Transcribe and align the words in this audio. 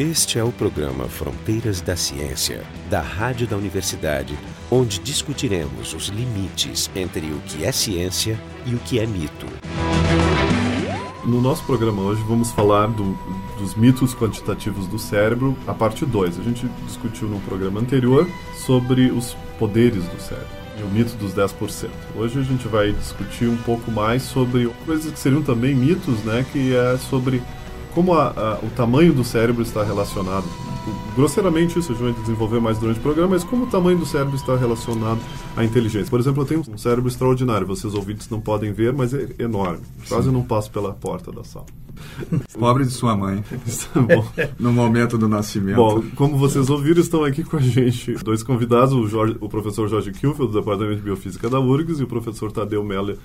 Este 0.00 0.38
é 0.38 0.42
o 0.42 0.50
programa 0.50 1.04
Fronteiras 1.10 1.82
da 1.82 1.94
Ciência, 1.94 2.62
da 2.88 3.02
Rádio 3.02 3.46
da 3.46 3.54
Universidade, 3.54 4.34
onde 4.70 4.98
discutiremos 4.98 5.92
os 5.92 6.06
limites 6.06 6.90
entre 6.96 7.26
o 7.26 7.38
que 7.40 7.66
é 7.66 7.70
ciência 7.70 8.40
e 8.64 8.74
o 8.74 8.78
que 8.78 8.98
é 8.98 9.06
mito. 9.06 9.46
No 11.22 11.42
nosso 11.42 11.62
programa 11.66 12.00
hoje 12.00 12.22
vamos 12.26 12.50
falar 12.50 12.86
do, 12.86 13.12
dos 13.58 13.74
mitos 13.74 14.14
quantitativos 14.14 14.86
do 14.86 14.98
cérebro, 14.98 15.54
a 15.66 15.74
parte 15.74 16.06
2. 16.06 16.38
A 16.38 16.42
gente 16.44 16.66
discutiu 16.86 17.28
no 17.28 17.38
programa 17.40 17.78
anterior 17.78 18.26
sobre 18.56 19.10
os 19.10 19.36
poderes 19.58 20.06
do 20.06 20.18
cérebro 20.18 20.48
e 20.78 20.82
o 20.82 20.88
mito 20.88 21.14
dos 21.16 21.34
10%. 21.34 21.90
Hoje 22.16 22.38
a 22.38 22.42
gente 22.42 22.66
vai 22.68 22.90
discutir 22.92 23.50
um 23.50 23.56
pouco 23.58 23.90
mais 23.90 24.22
sobre 24.22 24.66
coisas 24.86 25.12
que 25.12 25.18
seriam 25.18 25.42
também 25.42 25.74
mitos, 25.74 26.24
né, 26.24 26.42
que 26.50 26.74
é 26.74 26.96
sobre 26.96 27.42
como 27.94 28.14
a, 28.14 28.28
a, 28.28 28.58
o 28.64 28.70
tamanho 28.70 29.12
do 29.12 29.24
cérebro 29.24 29.62
está 29.62 29.82
relacionado. 29.82 30.44
Grosseiramente, 31.14 31.78
isso 31.78 31.92
a 31.92 31.94
gente 31.94 32.04
vai 32.04 32.12
desenvolver 32.12 32.60
mais 32.60 32.78
durante 32.78 32.98
o 32.98 33.02
programa, 33.02 33.30
mas 33.30 33.44
como 33.44 33.64
o 33.64 33.66
tamanho 33.66 33.98
do 33.98 34.06
cérebro 34.06 34.36
está 34.36 34.56
relacionado 34.56 35.20
à 35.56 35.64
inteligência. 35.64 36.08
Por 36.08 36.20
exemplo, 36.20 36.42
eu 36.42 36.46
tenho 36.46 36.62
um 36.68 36.78
cérebro 36.78 37.08
extraordinário, 37.08 37.66
vocês 37.66 37.94
ouvintes 37.94 38.28
não 38.30 38.40
podem 38.40 38.72
ver, 38.72 38.92
mas 38.92 39.12
é 39.12 39.28
enorme. 39.38 39.80
Quase 40.08 40.28
Sim. 40.28 40.32
não 40.32 40.42
passo 40.42 40.70
pela 40.70 40.92
porta 40.92 41.30
da 41.30 41.44
sala. 41.44 41.66
Pobre 42.58 42.84
de 42.84 42.90
sua 42.90 43.16
mãe. 43.16 43.44
no 44.58 44.72
momento 44.72 45.18
do 45.18 45.28
nascimento. 45.28 45.76
Bom, 45.76 46.02
como 46.14 46.38
vocês 46.38 46.70
ouviram, 46.70 47.00
estão 47.00 47.24
aqui 47.24 47.42
com 47.44 47.56
a 47.56 47.60
gente 47.60 48.14
dois 48.24 48.42
convidados, 48.42 48.94
o, 48.94 49.06
Jorge, 49.06 49.36
o 49.40 49.48
professor 49.48 49.88
Jorge 49.88 50.12
Kielfeld, 50.12 50.52
do 50.52 50.58
Departamento 50.58 50.96
de 50.96 51.02
Biofísica 51.02 51.50
da 51.50 51.60
URGS, 51.60 52.00
e 52.00 52.04
o 52.04 52.06
professor 52.06 52.50
Tadeu 52.52 52.82
Melle 52.84 53.18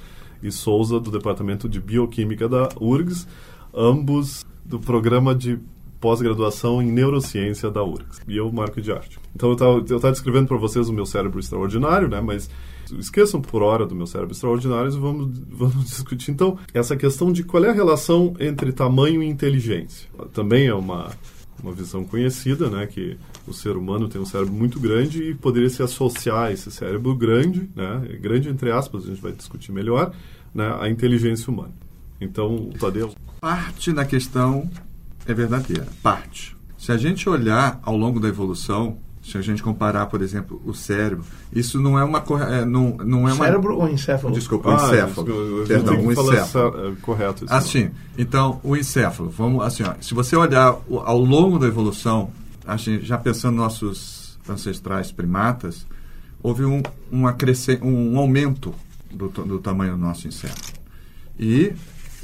e 0.44 0.52
Souza, 0.52 1.00
do 1.00 1.12
Departamento 1.12 1.70
de 1.70 1.80
Bioquímica 1.80 2.50
da 2.50 2.70
URGS, 2.80 3.28
ambos 3.73 4.44
do 4.66 4.80
programa 4.80 5.36
de 5.36 5.60
pós-graduação 6.00 6.81
em 6.81 6.92
neurociência 6.92 7.72
da 7.72 7.84
URGS. 7.84 8.22
E 8.28 8.38
eu, 8.38 8.52
Marco 8.52 8.81
de 8.81 8.92
Arte. 8.92 9.17
Então, 9.36 9.50
eu 9.50 9.80
estava 9.84 10.12
descrevendo 10.12 10.48
para 10.48 10.58
vocês 10.58 10.88
o 10.89 10.94
meu 10.94 11.06
cérebro 11.06 11.39
extraordinário, 11.39 12.08
né? 12.08 12.22
Mas 12.22 12.50
esqueçam 13.00 13.42
por 13.42 13.64
hora 13.64 13.86
do 13.86 13.95
meu 13.95 14.06
cérebro 14.06 14.34
extraordinário 14.34 14.92
e 14.92 15.00
vamos, 15.00 15.39
vamos 15.50 15.86
discutir, 15.86 16.31
então, 16.31 16.58
essa 16.73 16.95
questão 16.95 17.31
de 17.31 17.44
qual 17.44 17.64
é 17.66 17.70
a 17.70 17.73
relação 17.73 18.36
entre 18.39 18.72
tamanho 18.72 19.23
e 19.23 19.28
inteligência. 19.28 20.08
Também 20.34 20.67
é 20.67 20.73
uma, 20.73 21.11
uma 21.64 21.72
visão 21.72 22.04
conhecida, 22.04 22.70
né? 22.70 22.86
Que 22.86 23.17
o 23.48 23.54
ser 23.54 23.76
humano 23.76 24.08
tem 24.08 24.22
um 24.22 24.26
cérebro 24.26 24.54
muito 24.54 24.80
grande 24.80 25.32
e 25.32 25.34
poderia 25.34 25.70
se 25.70 25.82
associar 25.82 26.45
a 26.45 26.52
esse 26.52 26.70
cérebro 26.72 27.16
grande, 27.16 27.70
né? 27.76 28.17
Grande 28.22 28.50
entre 28.50 28.72
aspas, 28.72 29.06
a 29.06 29.08
gente 29.08 29.22
vai 29.22 29.32
discutir 29.32 29.72
melhor, 29.72 30.14
né? 30.54 30.78
A 30.80 30.89
inteligência 30.89 31.52
humana. 31.52 31.73
Então, 32.22 32.70
Tadeu 32.80 33.11
parte 33.46 33.94
da 33.94 34.04
questão 34.04 34.68
é 35.28 35.32
verdadeira, 35.32 35.88
parte. 36.02 36.58
Se 36.80 36.92
a 36.92 36.98
gente 36.98 37.30
olhar 37.30 37.80
ao 37.84 37.96
longo 37.96 38.20
da 38.20 38.28
evolução, 38.28 38.98
se 39.24 39.38
a 39.38 39.42
gente 39.42 39.62
comparar, 39.62 40.08
por 40.08 40.24
exemplo, 40.24 40.60
o 40.66 40.74
cérebro, 40.74 41.24
isso 41.54 41.80
não 41.80 42.00
é 42.00 42.04
uma 42.04 42.23
é, 42.50 42.66
não, 42.66 42.98
não 42.98 43.30
é 43.30 43.34
uma 43.34 43.46
cérebro 43.46 43.78
ou 43.78 43.88
encéfalo? 43.88 44.34
Desculpa, 44.34 44.72
ah, 44.72 44.88
encéfalo. 44.88 45.30
Eu, 45.30 45.68
Perdão, 45.68 46.04
o 46.04 46.12
encéfalo. 46.12 46.88
É, 46.88 46.96
correto. 47.04 47.46
Isso 47.46 47.54
assim, 47.54 47.92
então 48.18 48.60
o 48.64 48.76
encéfalo, 48.76 49.30
vamos 49.30 49.64
assim, 49.64 49.84
ó, 49.84 49.94
se 50.02 50.16
você 50.16 50.36
olhar 50.36 50.76
ao 50.90 51.20
longo 51.20 51.60
da 51.60 51.68
evolução, 51.68 52.32
assim, 52.66 53.00
já 53.02 53.16
pensando 53.16 53.58
nossos 53.58 54.40
ancestrais 54.50 55.12
primatas, 55.12 55.86
houve 56.42 56.66
um 56.66 56.82
uma 57.12 57.32
cresce, 57.32 57.78
um 57.80 58.18
aumento 58.18 58.73
do, 59.12 59.30
do 59.30 59.60
tamanho 59.60 59.92
do 59.92 60.00
nosso 60.00 60.28
encéfalo. 60.28 60.84
E 61.40 61.76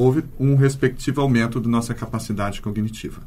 houve 0.02 0.24
um 0.40 0.56
respectivo 0.56 1.22
aumento 1.22 1.60
da 1.60 1.70
nossa 1.70 1.94
capacidade 1.94 2.60
cognitiva. 2.60 3.22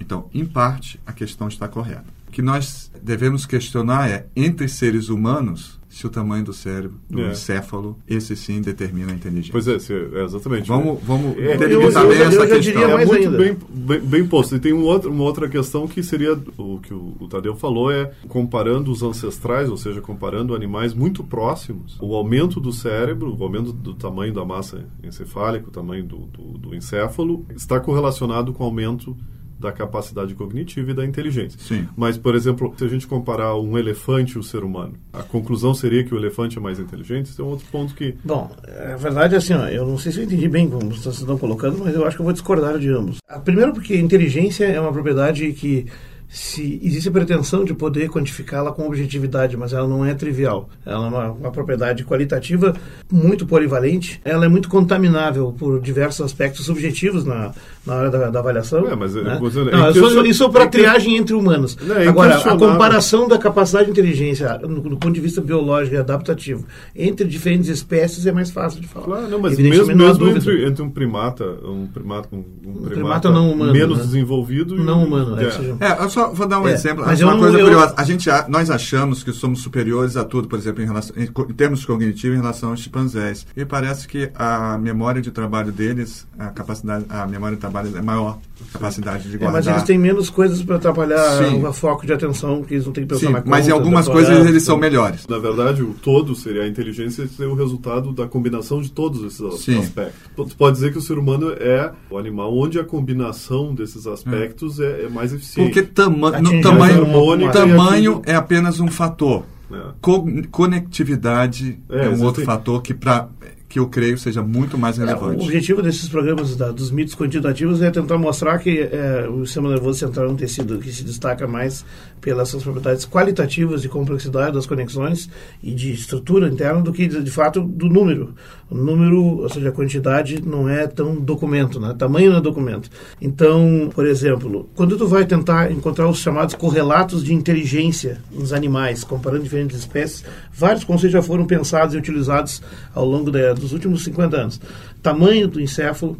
Então, 0.00 0.30
em 0.32 0.46
parte, 0.46 1.00
a 1.04 1.12
questão 1.12 1.48
está 1.48 1.66
correta. 1.66 2.04
O 2.28 2.30
que 2.30 2.40
nós 2.40 2.90
devemos 3.02 3.44
questionar 3.44 4.08
é, 4.08 4.26
entre 4.36 4.68
seres 4.68 5.08
humanos, 5.08 5.79
se 5.90 6.06
o 6.06 6.08
tamanho 6.08 6.44
do 6.44 6.52
cérebro, 6.52 6.98
do 7.10 7.20
é. 7.20 7.32
encéfalo, 7.32 7.98
esse 8.06 8.36
sim 8.36 8.62
determina 8.62 9.10
a 9.10 9.14
inteligência. 9.14 9.50
Pois 9.50 9.66
é, 9.66 9.72
é 9.72 10.24
exatamente. 10.24 10.68
Vamos, 10.68 11.02
vamos 11.02 11.36
é, 11.36 11.56
delimitar 11.56 12.06
bem 12.06 12.18
essa 12.20 12.46
questão. 12.46 12.82
É 12.82 13.04
muito 13.04 13.30
bem, 13.32 13.56
bem, 13.68 14.00
bem, 14.00 14.26
posto. 14.26 14.54
E 14.54 14.60
tem 14.60 14.72
um 14.72 14.84
outro, 14.84 15.10
uma 15.10 15.24
outra 15.24 15.48
questão 15.48 15.88
que 15.88 16.00
seria 16.00 16.40
o 16.56 16.78
que 16.78 16.94
o, 16.94 17.16
o, 17.18 17.26
Tadeu 17.26 17.56
falou, 17.56 17.90
é 17.90 18.12
comparando 18.28 18.92
os 18.92 19.02
ancestrais, 19.02 19.68
ou 19.68 19.76
seja, 19.76 20.00
comparando 20.00 20.54
animais 20.54 20.94
muito 20.94 21.24
próximos, 21.24 21.98
o 22.00 22.14
aumento 22.14 22.60
do 22.60 22.72
cérebro, 22.72 23.36
o 23.36 23.42
aumento 23.42 23.72
do 23.72 23.92
tamanho 23.92 24.32
da 24.32 24.44
massa 24.44 24.86
encefálica, 25.02 25.66
o 25.66 25.72
tamanho 25.72 26.04
do, 26.04 26.18
do, 26.18 26.56
do 26.56 26.74
encéfalo, 26.74 27.44
está 27.54 27.80
correlacionado 27.80 28.52
com 28.52 28.62
o 28.62 28.66
aumento 28.66 29.16
da 29.60 29.70
capacidade 29.70 30.34
cognitiva 30.34 30.90
e 30.90 30.94
da 30.94 31.04
inteligência. 31.04 31.60
Sim. 31.60 31.86
Mas, 31.94 32.16
por 32.16 32.34
exemplo, 32.34 32.72
se 32.76 32.84
a 32.84 32.88
gente 32.88 33.06
comparar 33.06 33.54
um 33.56 33.76
elefante 33.76 34.36
e 34.36 34.38
o 34.38 34.42
ser 34.42 34.64
humano, 34.64 34.94
a 35.12 35.22
conclusão 35.22 35.74
seria 35.74 36.02
que 36.02 36.14
o 36.14 36.18
elefante 36.18 36.56
é 36.56 36.60
mais 36.60 36.80
inteligente? 36.80 37.30
Esse 37.30 37.40
é 37.40 37.44
um 37.44 37.48
outro 37.48 37.66
ponto 37.70 37.94
que... 37.94 38.16
Bom, 38.24 38.50
a 38.92 38.96
verdade 38.96 39.34
é 39.34 39.38
assim, 39.38 39.52
ó, 39.52 39.68
eu 39.68 39.86
não 39.86 39.98
sei 39.98 40.12
se 40.12 40.20
eu 40.20 40.24
entendi 40.24 40.48
bem 40.48 40.68
como 40.68 40.90
vocês 40.90 41.18
estão 41.18 41.36
colocando, 41.36 41.78
mas 41.78 41.94
eu 41.94 42.06
acho 42.06 42.16
que 42.16 42.22
eu 42.22 42.24
vou 42.24 42.32
discordar 42.32 42.78
de 42.78 42.88
ambos. 42.88 43.18
Primeiro 43.44 43.72
porque 43.72 43.96
inteligência 43.96 44.64
é 44.64 44.80
uma 44.80 44.92
propriedade 44.92 45.52
que 45.52 45.86
se 46.30 46.80
existe 46.84 47.08
a 47.08 47.12
pretensão 47.12 47.64
de 47.64 47.74
poder 47.74 48.08
quantificá-la 48.08 48.70
com 48.70 48.86
objetividade, 48.86 49.56
mas 49.56 49.72
ela 49.72 49.88
não 49.88 50.06
é 50.06 50.14
trivial. 50.14 50.70
Ela 50.86 51.06
é 51.06 51.08
uma, 51.08 51.30
uma, 51.32 51.50
propriedade 51.50 52.04
qualitativa 52.04 52.72
muito 53.10 53.44
polivalente. 53.44 54.20
Ela 54.24 54.44
é 54.44 54.48
muito 54.48 54.68
contaminável 54.68 55.52
por 55.52 55.80
diversos 55.80 56.24
aspectos 56.24 56.66
subjetivos 56.66 57.24
na, 57.24 57.52
na 57.86 57.94
hora 57.94 58.10
da, 58.10 58.30
da 58.30 58.38
avaliação. 58.38 58.86
É, 58.86 58.94
mas 58.94 59.14
né? 59.14 59.22
é 59.22 59.76
não, 59.76 59.90
isso, 59.90 60.26
isso 60.26 60.50
para 60.50 60.66
triagem 60.66 61.16
entre 61.16 61.34
humanos. 61.34 61.76
É 61.96 62.08
Agora, 62.08 62.36
a 62.36 62.56
comparação 62.56 63.26
da 63.26 63.38
capacidade 63.38 63.86
de 63.86 63.92
inteligência 63.92 64.58
no, 64.58 64.80
do 64.80 64.96
ponto 64.96 65.12
de 65.12 65.20
vista 65.20 65.40
biológico 65.40 65.96
e 65.96 65.98
adaptativo 65.98 66.66
entre 66.94 67.26
diferentes 67.26 67.68
espécies 67.68 68.26
é 68.26 68.32
mais 68.32 68.50
fácil 68.50 68.80
de 68.80 68.86
falar. 68.86 69.06
Claro, 69.06 69.28
não, 69.28 69.40
mas 69.40 69.58
mesmo, 69.58 69.94
mesmo 69.94 70.28
entre, 70.28 70.66
entre, 70.66 70.82
um 70.82 70.90
primata, 70.90 71.44
um 71.64 71.86
primata, 71.86 72.28
um, 72.32 72.38
um 72.38 72.72
primata, 72.72 72.94
primata 72.94 73.30
não 73.30 73.52
humano, 73.52 73.72
menos 73.72 73.98
né? 73.98 74.04
desenvolvido, 74.04 74.76
não 74.76 75.04
humano, 75.04 75.36
é, 75.40 76.04
é, 76.04 76.08
só 76.08 76.32
vou 76.32 76.46
dar 76.46 76.60
um 76.60 76.68
é, 76.68 76.72
exemplo. 76.72 77.04
Mas 77.04 77.20
uma 77.22 77.38
coisa 77.38 77.58
eu, 77.58 77.64
curiosa. 77.64 77.94
A 77.96 78.04
gente, 78.04 78.28
nós 78.48 78.70
achamos 78.70 79.22
que 79.22 79.32
somos 79.32 79.60
superiores 79.60 80.16
a 80.16 80.24
tudo, 80.24 80.48
por 80.48 80.58
exemplo, 80.58 80.82
em, 80.82 80.86
relação, 80.86 81.16
em, 81.16 81.24
em 81.24 81.54
termos 81.54 81.84
cognitivos, 81.84 82.36
em 82.36 82.40
relação 82.40 82.70
aos 82.70 82.80
chimpanzés. 82.80 83.46
E 83.56 83.64
parece 83.64 84.06
que 84.06 84.30
a 84.34 84.76
memória 84.78 85.22
de 85.22 85.30
trabalho 85.30 85.72
deles, 85.72 86.26
a 86.38 86.48
capacidade, 86.48 87.06
a 87.08 87.26
memória 87.26 87.56
de 87.56 87.60
trabalho 87.60 87.69
é 87.96 88.02
maior 88.02 88.38
capacidade 88.72 89.30
de 89.30 89.38
guardar. 89.38 89.62
É, 89.62 89.64
mas 89.64 89.66
eles 89.66 89.82
têm 89.84 89.98
menos 89.98 90.30
coisas 90.30 90.62
para 90.62 90.76
atrapalhar 90.76 91.38
Sim. 91.38 91.64
o 91.64 91.72
foco 91.72 92.06
de 92.06 92.12
atenção 92.12 92.62
que 92.62 92.74
eles 92.74 92.86
não 92.86 92.92
têm 92.92 93.04
que 93.04 93.10
pensar 93.10 93.26
Sim, 93.26 93.32
na 93.32 93.38
conta, 93.38 93.50
Mas 93.50 93.68
em 93.68 93.70
algumas 93.70 94.08
coisas 94.08 94.46
eles 94.46 94.62
são 94.62 94.76
melhores. 94.76 95.26
Na 95.26 95.38
verdade, 95.38 95.82
o 95.82 95.94
todo 95.94 96.34
seria 96.34 96.62
a 96.62 96.68
inteligência 96.68 97.26
ser 97.26 97.46
o 97.46 97.54
resultado 97.54 98.12
da 98.12 98.26
combinação 98.26 98.80
de 98.80 98.90
todos 98.90 99.22
esses 99.24 99.60
Sim. 99.60 99.78
aspectos. 99.78 100.20
Você 100.36 100.54
pode 100.54 100.76
dizer 100.76 100.92
que 100.92 100.98
o 100.98 101.02
ser 101.02 101.18
humano 101.18 101.50
é 101.52 101.90
o 102.10 102.18
animal 102.18 102.56
onde 102.56 102.78
a 102.78 102.84
combinação 102.84 103.74
desses 103.74 104.06
aspectos 104.06 104.78
é, 104.78 105.02
é, 105.02 105.04
é 105.04 105.08
mais 105.08 105.32
eficiente. 105.32 105.72
Porque 105.72 105.82
tama 105.82 106.38
no 106.40 106.60
tamanho, 106.60 107.52
tamanho 107.52 108.22
é 108.24 108.34
apenas 108.34 108.80
um 108.80 108.88
fator. 108.88 109.44
É. 109.72 109.92
Co 110.00 110.24
conectividade 110.50 111.78
é, 111.88 112.06
é 112.06 112.08
um 112.08 112.24
outro 112.24 112.44
fator 112.44 112.82
que 112.82 112.92
para 112.92 113.28
que 113.70 113.78
eu 113.78 113.86
creio 113.88 114.18
seja 114.18 114.42
muito 114.42 114.76
mais 114.76 114.98
relevante. 114.98 115.38
É, 115.38 115.42
o 115.42 115.44
objetivo 115.44 115.80
desses 115.80 116.08
programas 116.08 116.56
da, 116.56 116.72
dos 116.72 116.90
mitos 116.90 117.14
quantitativos 117.14 117.80
é 117.80 117.88
tentar 117.88 118.18
mostrar 118.18 118.58
que 118.58 118.80
é, 118.80 119.28
o 119.28 119.46
sistema 119.46 119.70
nervoso 119.70 120.00
central 120.00 120.26
é 120.26 120.28
um 120.28 120.34
tecido 120.34 120.80
que 120.80 120.92
se 120.92 121.04
destaca 121.04 121.46
mais 121.46 121.84
pelas 122.20 122.48
suas 122.48 122.64
propriedades 122.64 123.06
qualitativas 123.06 123.80
de 123.80 123.88
complexidade 123.88 124.54
das 124.54 124.66
conexões 124.66 125.30
e 125.62 125.72
de 125.72 125.92
estrutura 125.92 126.48
interna 126.48 126.82
do 126.82 126.92
que, 126.92 127.06
de, 127.06 127.22
de 127.22 127.30
fato, 127.30 127.60
do 127.60 127.88
número. 127.88 128.34
O 128.70 128.76
número, 128.76 129.40
ou 129.40 129.48
seja, 129.48 129.68
a 129.68 129.72
quantidade 129.72 130.40
não 130.46 130.68
é 130.68 130.86
tão 130.86 131.16
documento, 131.16 131.80
né? 131.80 131.92
tamanho 131.98 132.30
não 132.30 132.38
é 132.38 132.40
documento. 132.40 132.88
Então, 133.20 133.90
por 133.92 134.06
exemplo, 134.06 134.68
quando 134.76 134.96
tu 134.96 135.08
vai 135.08 135.24
tentar 135.24 135.72
encontrar 135.72 136.08
os 136.08 136.18
chamados 136.18 136.54
correlatos 136.54 137.24
de 137.24 137.34
inteligência 137.34 138.20
nos 138.30 138.52
animais, 138.52 139.02
comparando 139.02 139.42
diferentes 139.42 139.76
espécies, 139.76 140.24
vários 140.52 140.84
conceitos 140.84 141.12
já 141.12 141.22
foram 141.22 141.46
pensados 141.46 141.94
e 141.94 141.98
utilizados 141.98 142.62
ao 142.94 143.04
longo 143.04 143.30
da 143.30 143.52
dos 143.54 143.72
últimos 143.72 144.04
50 144.04 144.36
anos. 144.36 144.60
Tamanho 145.02 145.48
do 145.48 145.60
encéfalo, 145.60 146.16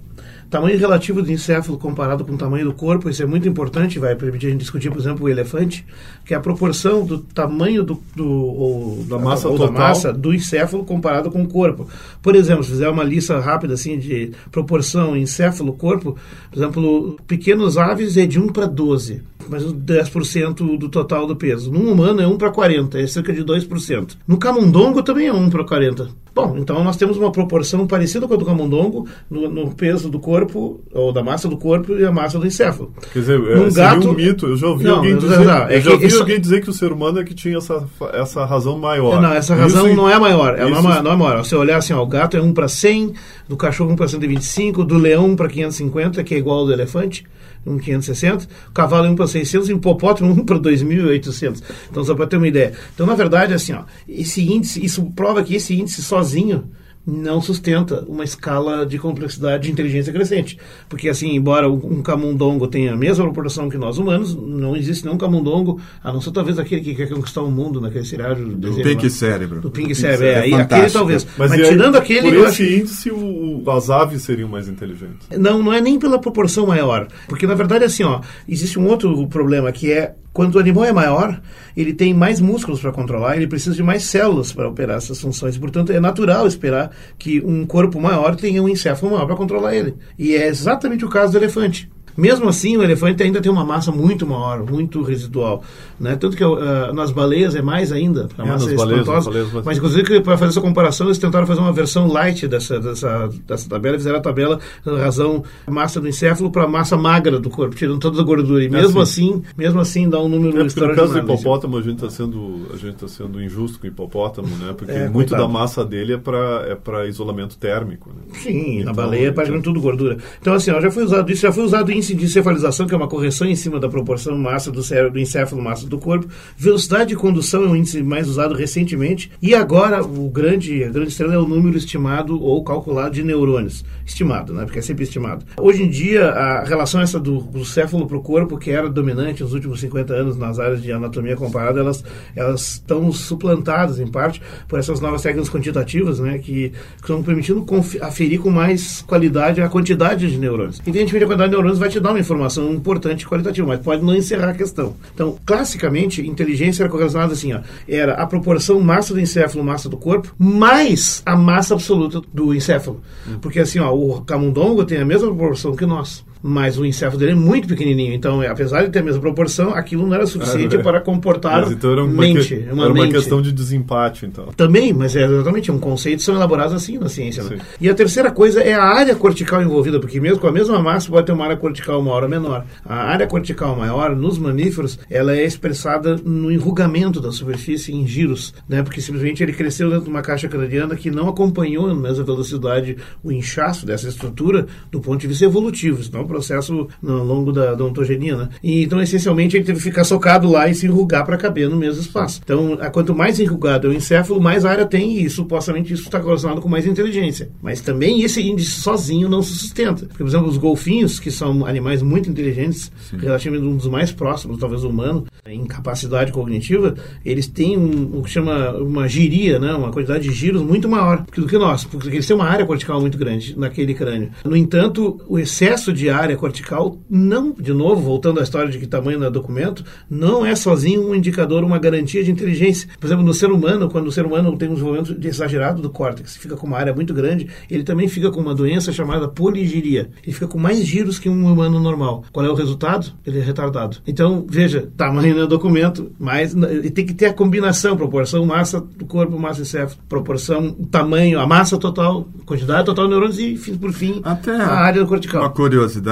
tamanho 0.50 0.78
relativo 0.78 1.22
do 1.22 1.30
encéfalo 1.30 1.78
comparado 1.78 2.24
com 2.24 2.32
o 2.32 2.36
tamanho 2.36 2.64
do 2.64 2.74
corpo, 2.74 3.08
isso 3.08 3.22
é 3.22 3.26
muito 3.26 3.48
importante, 3.48 3.98
vai 3.98 4.16
permitir 4.16 4.48
a 4.48 4.50
gente 4.50 4.60
discutir, 4.60 4.90
por 4.90 4.98
exemplo, 4.98 5.24
o 5.24 5.28
elefante, 5.28 5.86
que 6.24 6.34
é 6.34 6.36
a 6.36 6.40
proporção 6.40 7.04
do 7.04 7.18
tamanho 7.18 7.84
do, 7.84 8.02
do 8.16 8.28
ou, 8.28 9.04
da, 9.04 9.18
massa 9.18 9.48
ou 9.48 9.56
da 9.56 9.70
massa 9.70 10.12
do 10.12 10.34
encéfalo 10.34 10.84
comparado 10.84 11.30
com 11.30 11.42
o 11.42 11.48
corpo. 11.48 11.88
Por 12.20 12.34
exemplo, 12.34 12.64
se 12.64 12.70
fizer 12.70 12.88
uma 12.88 13.04
lista 13.04 13.38
rápida 13.38 13.74
assim 13.74 13.96
de 13.98 14.32
proporção 14.50 15.16
encéfalo-corpo, 15.16 16.16
por 16.50 16.58
exemplo, 16.58 17.18
pequenos 17.28 17.78
aves 17.78 18.16
é 18.16 18.26
de 18.26 18.40
1 18.40 18.48
para 18.48 18.66
12 18.66 19.22
mas 19.50 19.64
10% 19.64 20.78
do 20.78 20.88
total 20.88 21.26
do 21.26 21.34
peso. 21.36 21.70
No 21.72 21.90
humano 21.92 22.20
é 22.20 22.26
1 22.26 22.38
para 22.38 22.50
40, 22.50 22.98
é 23.00 23.06
cerca 23.06 23.32
de 23.32 23.42
2%. 23.44 24.16
No 24.26 24.36
camundongo 24.38 25.02
também 25.02 25.26
é 25.26 25.32
1 25.32 25.50
para 25.50 25.64
40. 25.64 26.08
Bom, 26.32 26.56
então 26.58 26.82
nós 26.84 26.96
temos 26.96 27.16
uma 27.16 27.32
proporção 27.32 27.86
parecida 27.88 28.26
com 28.28 28.34
a 28.34 28.36
do 28.36 28.44
camundongo 28.44 29.06
no, 29.28 29.48
no 29.50 29.74
peso 29.74 30.08
do 30.08 30.20
corpo, 30.20 30.80
ou 30.94 31.12
da 31.12 31.24
massa 31.24 31.48
do 31.48 31.56
corpo 31.56 31.92
e 31.94 32.04
a 32.04 32.12
massa 32.12 32.38
do 32.38 32.46
encéfalo. 32.46 32.92
Quer 33.12 33.18
dizer, 33.18 33.38
Num 33.40 33.66
é, 33.66 33.70
gato- 33.72 34.08
um 34.10 34.12
mito. 34.14 34.46
Eu 34.46 34.56
já 34.56 34.68
ouvi 34.68 34.84
Não, 34.84 34.96
alguém 34.96 35.12
não, 35.14 35.18
dizer, 35.18 35.40
não, 35.44 35.52
é 35.68 35.80
já 35.80 35.88
que 35.88 35.94
ouvi 35.94 36.06
isso- 36.06 36.20
alguém 36.20 36.40
dizer 36.40 36.62
que 36.62 36.70
o 36.70 36.72
ser 36.72 36.92
humano 36.92 37.18
é 37.20 37.24
que 37.24 37.34
tinha 37.34 37.58
essa, 37.58 37.84
essa 38.12 38.44
razão 38.44 38.78
maior. 38.78 39.20
Não, 39.20 39.32
essa 39.32 39.56
razão 39.56 39.86
Isso- 39.88 39.96
não 39.96 40.08
é 40.08 40.18
maior. 40.20 40.54
Ela 40.56 40.70
não, 40.70 40.76
é 40.76 40.80
isso- 40.80 40.88
maior 40.88 41.02
não 41.02 41.12
é 41.12 41.16
maior. 41.16 41.42
Se 41.42 41.50
você 41.50 41.56
olhar 41.56 41.76
assim, 41.78 41.92
ó, 41.92 42.00
o 42.02 42.06
gato 42.06 42.36
é 42.36 42.40
1 42.40 42.52
para 42.52 42.68
100, 42.68 43.12
do 43.48 43.56
cachorro 43.56 43.90
1 43.90 43.96
para 43.96 44.06
125, 44.06 44.84
do 44.84 44.96
leão 44.96 45.26
1 45.26 45.36
para 45.36 45.48
550, 45.48 46.22
que 46.22 46.34
é 46.34 46.38
igual 46.38 46.60
ao 46.60 46.66
do 46.66 46.72
elefante, 46.72 47.24
1 47.66 47.78
560, 47.78 48.48
o 48.68 48.72
cavalo 48.72 49.06
é 49.06 49.10
1 49.10 49.16
para 49.16 49.26
600 49.26 49.68
e 49.68 49.72
hipopótamo 49.72 50.32
1 50.32 50.44
para 50.44 50.58
2.800. 50.58 51.62
Então, 51.90 52.04
só 52.04 52.14
para 52.14 52.26
ter 52.26 52.36
uma 52.36 52.48
ideia. 52.48 52.72
Então, 52.94 53.06
na 53.06 53.14
verdade, 53.14 53.52
assim, 53.52 53.72
ó, 53.72 53.84
esse 54.08 54.42
índice, 54.42 54.84
isso 54.84 55.04
prova 55.10 55.42
que 55.42 55.54
esse 55.54 55.78
índice 55.78 56.02
sozinho 56.02 56.70
não 57.10 57.40
sustenta 57.42 58.04
uma 58.08 58.22
escala 58.24 58.86
de 58.86 58.98
complexidade 58.98 59.64
de 59.64 59.72
inteligência 59.72 60.12
crescente. 60.12 60.58
Porque, 60.88 61.08
assim, 61.08 61.34
embora 61.34 61.68
um 61.70 62.02
camundongo 62.02 62.66
tenha 62.68 62.92
a 62.92 62.96
mesma 62.96 63.24
proporção 63.24 63.68
que 63.68 63.76
nós 63.76 63.98
humanos, 63.98 64.34
não 64.34 64.76
existe 64.76 65.04
nenhum 65.04 65.18
camundongo, 65.18 65.80
a 66.02 66.12
não 66.12 66.20
ser 66.20 66.30
talvez 66.30 66.58
aquele 66.58 66.80
que 66.82 66.94
quer 66.94 67.08
conquistar 67.08 67.42
o 67.42 67.50
mundo 67.50 67.80
naquele 67.80 68.04
seriado 68.04 68.44
Do 68.44 68.56
desenho 68.56 68.84
Pink 68.86 69.04
lá. 69.04 69.10
Cérebro. 69.10 69.60
Do 69.60 69.70
Pink 69.70 69.94
Cérebro, 69.94 70.26
é, 70.26 70.32
É 70.32 70.38
aí 70.40 70.54
aquele 70.54 70.90
talvez. 70.90 71.26
Mas, 71.36 71.52
aí, 71.52 71.62
tirando 71.68 71.96
aquele, 71.96 72.22
por 72.30 72.34
esse 72.48 72.62
acho- 72.62 72.62
índice, 72.62 73.10
o, 73.10 73.62
o- 73.64 73.70
as 73.70 73.90
aves 73.90 74.22
seriam 74.22 74.48
mais 74.48 74.68
inteligentes. 74.68 75.26
não, 75.38 75.62
não 75.62 75.72
é 75.72 75.80
nem 75.80 75.98
pela 75.98 76.18
proporção 76.18 76.66
maior. 76.66 77.08
Porque, 77.28 77.46
na 77.46 77.54
verdade, 77.54 77.84
assim, 77.84 78.02
ó, 78.04 78.20
existe 78.48 78.78
um 78.78 78.86
outro 78.86 79.26
problema 79.28 79.72
que 79.72 79.90
é 79.92 80.14
quando 80.40 80.54
o 80.54 80.58
animal 80.58 80.86
é 80.86 80.92
maior, 80.92 81.38
ele 81.76 81.92
tem 81.92 82.14
mais 82.14 82.40
músculos 82.40 82.80
para 82.80 82.90
controlar, 82.90 83.36
ele 83.36 83.46
precisa 83.46 83.76
de 83.76 83.82
mais 83.82 84.04
células 84.04 84.50
para 84.50 84.66
operar 84.66 84.96
essas 84.96 85.20
funções. 85.20 85.58
Portanto, 85.58 85.92
é 85.92 86.00
natural 86.00 86.46
esperar 86.46 86.92
que 87.18 87.42
um 87.42 87.66
corpo 87.66 88.00
maior 88.00 88.34
tenha 88.34 88.62
um 88.62 88.66
encéfalo 88.66 89.12
maior 89.12 89.26
para 89.26 89.36
controlar 89.36 89.74
ele. 89.74 89.96
E 90.18 90.34
é 90.34 90.46
exatamente 90.46 91.04
o 91.04 91.10
caso 91.10 91.32
do 91.32 91.38
elefante. 91.38 91.90
Mesmo 92.20 92.48
assim, 92.48 92.76
o 92.76 92.82
elefante 92.82 93.22
ainda 93.22 93.40
tem 93.40 93.50
uma 93.50 93.64
massa 93.64 93.90
muito 93.90 94.26
maior, 94.26 94.64
muito 94.70 95.02
residual. 95.02 95.62
Né? 95.98 96.16
Tanto 96.16 96.36
que 96.36 96.44
ah, 96.44 96.92
nas 96.94 97.10
baleias 97.10 97.54
é 97.54 97.62
mais 97.62 97.92
ainda, 97.92 98.28
a 98.38 98.42
É, 98.42 98.46
massa 98.46 98.70
é 98.70 98.74
baleias, 98.74 99.00
espantosa. 99.00 99.30
baleias, 99.30 99.52
mas- 99.52 99.64
Mas, 99.64 99.78
inclusive, 99.78 100.20
para 100.20 100.36
fazer 100.36 100.50
essa 100.50 100.60
comparação, 100.60 101.06
eles 101.06 101.18
tentaram 101.18 101.46
fazer 101.46 101.60
uma 101.60 101.72
versão 101.72 102.06
light 102.08 102.46
dessa, 102.48 102.78
dessa, 102.80 103.28
dessa 103.46 103.68
tabela, 103.68 103.96
fizeram 103.96 104.18
a 104.18 104.22
tabela 104.22 104.58
em 104.86 104.98
razão 104.98 105.42
massa 105.66 106.00
do 106.00 106.08
encéfalo 106.08 106.50
para 106.50 106.66
massa 106.66 106.96
magra 106.96 107.38
do 107.38 107.48
corpo, 107.50 107.74
tirando 107.74 107.98
toda 107.98 108.20
a 108.20 108.24
gordura. 108.24 108.62
E 108.64 108.68
mesmo 108.68 109.00
assim, 109.00 109.42
mesmo 109.56 109.80
assim, 109.80 110.08
dá 110.08 110.20
um 110.20 110.28
número 110.28 110.60
É, 110.60 110.64
no 110.64 110.94
caso 110.94 111.12
do 111.12 111.18
hipopótamo, 111.18 111.76
a 111.76 111.82
gente 111.82 111.94
está 111.96 112.10
sendo, 112.10 112.66
a 112.72 112.76
gente 112.76 112.94
tá 112.96 113.08
sendo 113.08 113.42
injusto 113.42 113.78
com 113.78 113.84
o 113.86 113.88
hipopótamo, 113.88 114.48
né? 114.56 114.74
Porque 114.76 114.92
É, 114.92 115.04
muito 115.08 115.28
coitado. 115.30 115.42
da 115.42 115.48
massa 115.48 115.84
dele 115.84 116.14
é 116.14 116.18
para 116.18 116.66
é 116.68 116.74
pra 116.74 117.06
isolamento 117.06 117.56
térmico. 117.56 118.10
Né? 118.10 118.38
Sim, 118.42 118.76
na 118.76 118.80
Então, 118.82 118.94
baleia 118.94 119.28
é 119.28 119.32
praticamente 119.32 119.64
tudo 119.64 119.80
gordura. 119.80 120.18
Então, 120.40 120.54
assim, 120.54 120.70
ó, 120.70 120.80
já 120.80 120.90
foi 120.90 121.04
usado 121.04 121.30
isso, 121.30 121.42
já 121.42 121.52
foi 121.52 121.64
usado 121.64 121.90
índice 122.12 122.26
de 122.26 122.32
cefalização, 122.32 122.86
que 122.86 122.94
é 122.94 122.96
uma 122.96 123.08
correção 123.08 123.46
em 123.46 123.56
cima 123.56 123.78
da 123.78 123.88
proporção 123.88 124.36
massa 124.36 124.70
do 124.70 124.82
cérebro, 124.82 125.12
do 125.12 125.18
encéfalo, 125.18 125.62
massa 125.62 125.86
do 125.86 125.98
corpo. 125.98 126.28
Velocidade 126.56 127.10
de 127.10 127.16
condução 127.16 127.64
é 127.64 127.66
um 127.68 127.76
índice 127.76 128.02
mais 128.02 128.28
usado 128.28 128.54
recentemente. 128.54 129.30
E 129.40 129.54
agora, 129.54 130.02
o 130.02 130.28
grande, 130.28 130.84
a 130.84 130.88
grande 130.88 131.10
estrela 131.10 131.34
é 131.34 131.38
o 131.38 131.46
número 131.46 131.76
estimado 131.76 132.40
ou 132.42 132.62
calculado 132.62 133.14
de 133.14 133.22
neurônios. 133.22 133.84
Estimado, 134.04 134.52
né? 134.52 134.64
Porque 134.64 134.78
é 134.78 134.82
sempre 134.82 135.04
estimado. 135.04 135.44
Hoje 135.58 135.82
em 135.82 135.88
dia, 135.88 136.28
a 136.30 136.64
relação 136.64 137.00
essa 137.00 137.18
do, 137.18 137.40
do 137.40 137.64
céfalo 137.64 138.06
para 138.06 138.16
o 138.16 138.22
corpo, 138.22 138.58
que 138.58 138.70
era 138.70 138.88
dominante 138.88 139.42
nos 139.42 139.52
últimos 139.52 139.80
50 139.80 140.12
anos 140.12 140.36
nas 140.36 140.58
áreas 140.58 140.82
de 140.82 140.92
anatomia 140.92 141.36
comparada, 141.36 141.80
elas 141.80 142.04
elas 142.34 142.72
estão 142.72 143.10
suplantadas, 143.12 143.98
em 143.98 144.06
parte, 144.06 144.40
por 144.68 144.78
essas 144.78 145.00
novas 145.00 145.22
técnicas 145.22 145.50
quantitativas, 145.50 146.18
né? 146.20 146.38
Que 146.38 146.72
estão 146.96 147.22
permitindo 147.22 147.64
aferir 148.00 148.40
com 148.40 148.50
mais 148.50 149.02
qualidade 149.02 149.60
a 149.60 149.68
quantidade 149.68 150.30
de 150.30 150.38
neurônios. 150.38 150.80
Evidentemente, 150.80 151.24
a 151.24 151.26
quantidade 151.26 151.50
de 151.50 151.56
neurônios 151.56 151.78
vai 151.78 151.89
te 151.90 152.00
dar 152.00 152.10
uma 152.10 152.18
informação 152.18 152.72
importante 152.72 153.22
e 153.22 153.26
qualitativa, 153.26 153.66
mas 153.66 153.80
pode 153.80 154.02
não 154.02 154.14
encerrar 154.14 154.50
a 154.50 154.54
questão. 154.54 154.94
Então, 155.14 155.36
classicamente, 155.44 156.26
inteligência 156.26 156.82
era 156.82 156.90
correlacionada 156.90 157.32
assim, 157.32 157.52
ó, 157.52 157.60
era 157.88 158.14
a 158.14 158.26
proporção 158.26 158.80
massa 158.80 159.12
do 159.12 159.20
encéfalo, 159.20 159.64
massa 159.64 159.88
do 159.88 159.96
corpo, 159.96 160.34
mais 160.38 161.22
a 161.26 161.36
massa 161.36 161.74
absoluta 161.74 162.22
do 162.32 162.54
encéfalo. 162.54 163.02
Porque 163.40 163.60
assim, 163.60 163.78
ó, 163.78 163.92
o 163.92 164.22
camundongo 164.22 164.84
tem 164.84 164.98
a 164.98 165.04
mesma 165.04 165.28
proporção 165.28 165.76
que 165.76 165.84
nós. 165.84 166.24
Mas 166.42 166.78
o 166.78 166.84
encéfalo 166.86 167.18
dele 167.18 167.32
é 167.32 167.34
muito 167.34 167.68
pequenininho, 167.68 168.14
então, 168.14 168.40
apesar 168.42 168.82
de 168.84 168.90
ter 168.90 169.00
a 169.00 169.02
mesma 169.02 169.20
proporção, 169.20 169.74
aquilo 169.74 170.06
não 170.06 170.14
era 170.14 170.26
suficiente 170.26 170.76
Ah, 170.76 170.80
é. 170.80 170.82
para 170.82 171.00
comportar 171.00 171.60
Mas 171.62 171.72
então 171.72 171.92
era 171.92 172.04
uma, 172.04 172.12
mente, 172.22 172.48
que- 172.48 172.72
uma 172.72 172.84
era 172.84 172.92
uma 172.92 173.02
mente. 173.02 173.12
questão 173.14 173.42
de 173.42 173.52
desempate, 173.52 174.24
então. 174.26 174.46
Também, 174.56 174.92
mas 174.92 175.14
é 175.16 175.24
exatamente, 175.24 175.70
um 175.70 175.78
conceito 175.78 176.22
são 176.22 176.34
elaborados 176.34 176.72
assim 176.74 176.98
na 176.98 177.08
ciência. 177.08 177.42
Né? 177.44 177.58
E 177.80 177.88
a 177.88 177.94
terceira 177.94 178.30
coisa 178.30 178.60
é 178.62 178.72
a 178.72 178.82
área 178.84 179.14
cortical 179.14 179.62
envolvida, 179.62 180.00
porque 180.00 180.18
mesmo 180.20 180.38
com 180.38 180.46
a 180.46 180.52
mesma 180.52 180.78
massa 180.80 181.10
pode 181.10 181.26
ter 181.26 181.32
uma 181.32 181.44
área 181.44 181.56
cortical 181.56 182.00
maior 182.02 182.22
ou 182.22 182.28
menor. 182.28 182.64
A 182.84 182.94
área 182.94 183.26
cortical 183.26 183.76
maior, 183.76 184.16
nos 184.16 184.38
mamíferos, 184.38 184.98
ela 185.10 185.34
é 185.36 185.44
expressada 185.44 186.16
no 186.24 186.50
enrugamento 186.50 187.20
da 187.20 187.30
superfície 187.32 187.92
em 187.92 188.06
giros, 188.06 188.54
né? 188.68 188.82
porque 188.82 189.00
simplesmente 189.00 189.42
ele 189.42 189.52
cresceu 189.52 189.88
dentro 189.90 190.04
de 190.04 190.10
uma 190.10 190.22
caixa 190.22 190.48
craniana 190.48 190.96
que 190.96 191.10
não 191.10 191.28
acompanhou 191.28 191.86
na 191.86 191.94
mesma 191.94 192.24
velocidade 192.24 192.96
o 193.22 193.30
inchaço 193.30 193.84
dessa 193.84 194.08
estrutura 194.08 194.66
do 194.90 195.00
ponto 195.00 195.20
de 195.20 195.26
vista 195.26 195.44
evolutivo, 195.44 196.00
isso 196.00 196.10
não 196.12 196.20
é 196.20 196.22
um 196.22 196.26
processo 196.30 196.88
no 197.02 197.22
longo 197.24 197.52
da, 197.52 197.74
da 197.74 197.84
ontogenia. 197.84 198.36
Né? 198.36 198.48
E, 198.62 198.82
então, 198.84 199.00
essencialmente, 199.02 199.56
ele 199.56 199.64
teve 199.64 199.78
que 199.78 199.84
ficar 199.84 200.04
socado 200.04 200.50
lá 200.50 200.68
e 200.68 200.74
se 200.74 200.86
enrugar 200.86 201.24
para 201.26 201.36
caber 201.36 201.68
no 201.68 201.76
mesmo 201.76 202.00
espaço. 202.00 202.40
Então, 202.42 202.78
a- 202.80 202.88
quanto 202.90 203.14
mais 203.14 203.38
enrugado 203.40 203.86
é 203.86 203.90
o 203.90 203.92
encéfalo, 203.92 204.40
mais 204.40 204.64
área 204.64 204.86
tem 204.86 205.20
e 205.22 205.28
supostamente 205.28 205.92
isso 205.92 206.04
está 206.04 206.18
relacionado 206.18 206.60
com 206.60 206.68
mais 206.68 206.86
inteligência. 206.86 207.50
Mas 207.62 207.80
também 207.80 208.22
esse 208.22 208.40
índice 208.40 208.70
sozinho 208.80 209.28
não 209.28 209.42
se 209.42 209.52
sustenta. 209.54 210.06
Porque, 210.06 210.22
por 210.22 210.26
exemplo, 210.28 210.48
os 210.48 210.56
golfinhos, 210.56 211.18
que 211.20 211.30
são 211.30 211.66
animais 211.66 212.02
muito 212.02 212.30
inteligentes, 212.30 212.90
relativamente 213.18 213.64
um 213.66 213.76
dos 213.76 213.86
mais 213.88 214.12
próximos, 214.12 214.58
talvez, 214.58 214.84
humano, 214.84 215.26
em 215.46 215.64
capacidade 215.66 216.32
cognitiva, 216.32 216.94
eles 217.24 217.46
têm 217.46 217.76
um, 217.76 218.18
o 218.18 218.22
que 218.22 218.30
chama 218.30 218.72
uma 218.78 219.08
giria, 219.08 219.58
né? 219.58 219.72
uma 219.74 219.90
quantidade 219.90 220.28
de 220.28 220.34
giros 220.34 220.62
muito 220.62 220.88
maior 220.88 221.24
do 221.36 221.46
que 221.46 221.58
nós, 221.58 221.84
porque 221.84 222.08
eles 222.08 222.26
têm 222.26 222.36
uma 222.36 222.46
área 222.46 222.64
cortical 222.64 223.00
muito 223.00 223.18
grande 223.18 223.58
naquele 223.58 223.94
crânio. 223.94 224.30
No 224.44 224.56
entanto, 224.56 225.20
o 225.28 225.38
excesso 225.38 225.92
de 225.92 226.08
área 226.20 226.36
cortical 226.36 226.98
não, 227.08 227.52
de 227.52 227.72
novo, 227.72 228.00
voltando 228.02 228.40
à 228.40 228.42
história 228.42 228.70
de 228.70 228.78
que 228.78 228.86
tamanho 228.86 229.18
não 229.18 229.26
é 229.26 229.30
documento, 229.30 229.84
não 230.08 230.44
é 230.44 230.54
sozinho 230.54 231.08
um 231.08 231.14
indicador, 231.14 231.64
uma 231.64 231.78
garantia 231.78 232.22
de 232.22 232.30
inteligência. 232.30 232.88
Por 232.98 233.06
exemplo, 233.06 233.24
no 233.24 233.34
ser 233.34 233.50
humano, 233.50 233.88
quando 233.88 234.06
o 234.06 234.12
ser 234.12 234.26
humano 234.26 234.56
tem 234.56 234.68
um 234.68 234.74
desenvolvimento 234.74 235.16
exagerado 235.26 235.82
do 235.82 235.90
córtex, 235.90 236.36
fica 236.36 236.56
com 236.56 236.66
uma 236.66 236.78
área 236.78 236.94
muito 236.94 237.12
grande, 237.14 237.48
ele 237.70 237.82
também 237.82 238.08
fica 238.08 238.30
com 238.30 238.40
uma 238.40 238.54
doença 238.54 238.92
chamada 238.92 239.28
poligiria. 239.28 240.10
Ele 240.22 240.32
fica 240.32 240.46
com 240.46 240.58
mais 240.58 240.84
giros 240.84 241.18
que 241.18 241.28
um 241.28 241.52
humano 241.52 241.80
normal. 241.80 242.24
Qual 242.32 242.44
é 242.44 242.50
o 242.50 242.54
resultado? 242.54 243.12
Ele 243.26 243.38
é 243.38 243.42
retardado. 243.42 243.98
Então, 244.06 244.44
veja, 244.48 244.88
tamanho 244.96 245.34
não 245.34 245.44
é 245.44 245.46
documento, 245.46 246.12
mas 246.18 246.54
tem 246.94 247.06
que 247.06 247.14
ter 247.14 247.26
a 247.26 247.32
combinação, 247.32 247.96
proporção 247.96 248.44
massa 248.44 248.80
do 248.80 249.06
corpo, 249.06 249.38
massa 249.38 249.62
encéfalo, 249.62 250.00
proporção, 250.08 250.72
tamanho, 250.90 251.38
a 251.38 251.46
massa 251.46 251.78
total, 251.78 252.28
quantidade 252.44 252.84
total 252.84 253.04
de 253.04 253.10
neurônios 253.10 253.38
e, 253.38 253.76
por 253.76 253.92
fim, 253.92 254.20
Até 254.24 254.54
a 254.56 254.70
área 254.70 255.04
cortical. 255.06 255.42
Uma 255.42 255.50
curiosidade, 255.50 256.09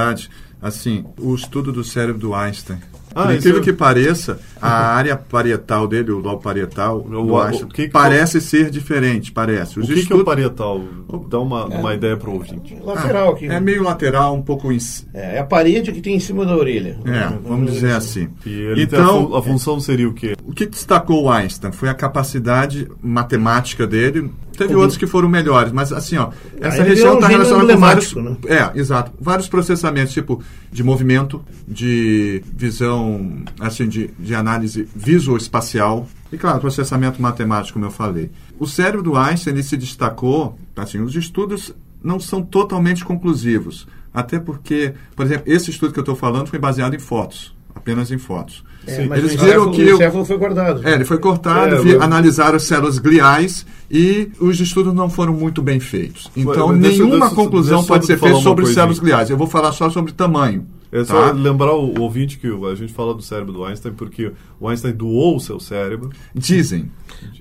assim, 0.60 1.04
o 1.20 1.34
estudo 1.34 1.72
do 1.72 1.84
cérebro 1.84 2.18
do 2.20 2.34
Einstein. 2.34 2.78
Ah, 3.14 3.22
Por 3.24 3.34
incrível 3.34 3.52
isso- 3.54 3.62
que 3.62 3.72
pareça, 3.72 4.38
a 4.60 4.94
área 4.94 5.16
parietal 5.16 5.88
dele, 5.88 6.10
o 6.12 6.18
lobo 6.18 6.42
parietal 6.42 7.00
do 7.00 7.24
o- 7.32 7.40
Einstein, 7.40 7.64
o 7.64 7.68
que 7.68 7.82
que- 7.84 7.88
parece 7.88 8.38
ser 8.40 8.70
diferente, 8.70 9.32
parece. 9.32 9.78
O 9.78 9.82
Os 9.82 9.88
que, 9.88 9.94
que 9.94 9.98
é 10.00 10.02
o 10.02 10.02
estudos- 10.02 10.24
parietal? 10.24 10.82
Dá 11.28 11.38
uma, 11.40 11.64
uma 11.64 11.94
ideia 11.94 12.16
para 12.18 12.28
o 12.28 12.34
ouvinte. 12.34 12.76
Lateral 12.84 13.32
aqui. 13.32 13.46
É 13.46 13.58
meio 13.58 13.82
lateral, 13.82 14.34
um 14.36 14.42
pouco... 14.42 14.70
Em... 14.70 14.76
É, 15.14 15.36
é 15.36 15.38
a 15.38 15.44
parede 15.44 15.90
que 15.90 16.02
tem 16.02 16.16
em 16.16 16.20
cima 16.20 16.44
da 16.44 16.54
orelha. 16.54 16.98
É, 17.06 17.48
vamos 17.48 17.72
dizer 17.72 17.92
assim. 17.92 18.28
E 18.44 18.74
a, 18.76 18.82
Então, 18.82 19.28
fu- 19.28 19.36
a 19.36 19.42
função 19.42 19.80
seria 19.80 20.08
o 20.08 20.12
quê? 20.12 20.36
o 20.44 20.52
que 20.52 20.66
destacou 20.66 21.24
o 21.24 21.30
Einstein 21.32 21.72
foi 21.72 21.88
a 21.88 21.94
capacidade 21.94 22.86
matemática 23.02 23.86
dele. 23.86 24.30
Teve 24.58 24.70
Como- 24.70 24.80
outros 24.80 24.98
que 24.98 25.06
foram 25.06 25.28
melhores, 25.28 25.72
mas 25.72 25.92
assim, 25.92 26.16
ó, 26.18 26.30
essa 26.60 26.80
ele 26.80 26.88
região 26.90 27.10
é 27.10 27.12
um 27.12 27.14
está 27.14 27.28
gênio 27.28 27.42
relacionada 27.44 27.74
com 27.74 27.80
vários, 27.80 28.12
emblemático, 28.12 28.52
é, 28.52 28.72
exato, 28.78 29.12
vários 29.20 29.48
processamentos, 29.48 30.12
tipo 30.12 30.42
de 30.70 30.82
movimento, 30.82 31.40
de 31.66 32.42
visão, 32.56 33.44
assim, 33.60 33.88
de, 33.88 34.10
de 34.18 34.34
análise 34.34 34.88
visoespacial 34.96 36.08
e 36.32 36.36
claro, 36.36 36.58
processamento 36.60 37.22
matemático, 37.22 37.74
como 37.74 37.86
eu 37.86 37.90
falei. 37.90 38.30
O 38.58 38.66
cérebro 38.66 39.02
do 39.02 39.16
Einstein 39.16 39.62
se 39.62 39.76
destacou, 39.76 40.58
assim, 40.76 41.00
os 41.00 41.14
estudos 41.14 41.72
não 42.02 42.18
são 42.18 42.42
totalmente 42.42 43.04
conclusivos, 43.04 43.86
até 44.12 44.38
porque, 44.40 44.92
por 45.14 45.24
exemplo, 45.24 45.44
esse 45.46 45.70
estudo 45.70 45.92
que 45.92 45.98
eu 45.98 46.02
estou 46.02 46.16
falando 46.16 46.48
foi 46.48 46.58
baseado 46.58 46.94
em 46.94 46.98
fotos, 46.98 47.54
apenas 47.78 48.10
em 48.10 48.18
fotos. 48.18 48.62
É, 48.86 49.04
mas 49.06 49.18
Eles 49.18 49.34
o 49.34 49.38
viram 49.38 49.46
encéfalo, 49.48 49.72
que 49.72 49.82
o 49.82 49.94
encéfalo 49.96 50.24
foi 50.24 50.36
guardado. 50.38 50.88
é, 50.88 50.94
ele 50.94 51.04
foi 51.04 51.18
cortado, 51.18 51.74
É, 51.74 51.78
vi- 51.80 51.90
eu- 51.92 52.02
analisaram 52.02 52.56
as 52.56 52.62
células 52.62 52.98
gliais 52.98 53.66
e 53.90 54.30
os 54.40 54.58
estudos 54.60 54.94
não 54.94 55.10
foram 55.10 55.32
muito 55.34 55.60
bem 55.60 55.78
feitos. 55.78 56.30
Então, 56.36 56.68
mas 56.68 56.78
nenhuma 56.78 57.18
deixa- 57.20 57.34
conclusão 57.34 57.78
deixa 57.78 57.88
pode 57.88 58.06
ser 58.06 58.18
feita 58.18 58.36
sobre 58.40 58.64
coisinha. 58.64 58.74
células 58.74 58.98
gliais. 58.98 59.30
Eu 59.30 59.36
vou 59.36 59.46
falar 59.46 59.72
só 59.72 59.90
sobre 59.90 60.12
tamanho. 60.12 60.66
É 60.90 61.04
só 61.04 61.26
Tá? 61.26 61.32
lembrar 61.32 61.74
o, 61.74 61.98
o 61.98 62.00
ouvinte 62.00 62.38
que 62.38 62.46
a 62.46 62.74
gente 62.74 62.94
fala 62.94 63.12
do 63.12 63.20
cérebro 63.20 63.52
do 63.52 63.62
Einstein 63.62 63.92
porque 63.92 64.32
o 64.58 64.66
Einstein 64.68 64.92
doou 64.94 65.36
o 65.36 65.40
seu 65.40 65.60
cérebro. 65.60 66.08
Dizem. 66.34 66.90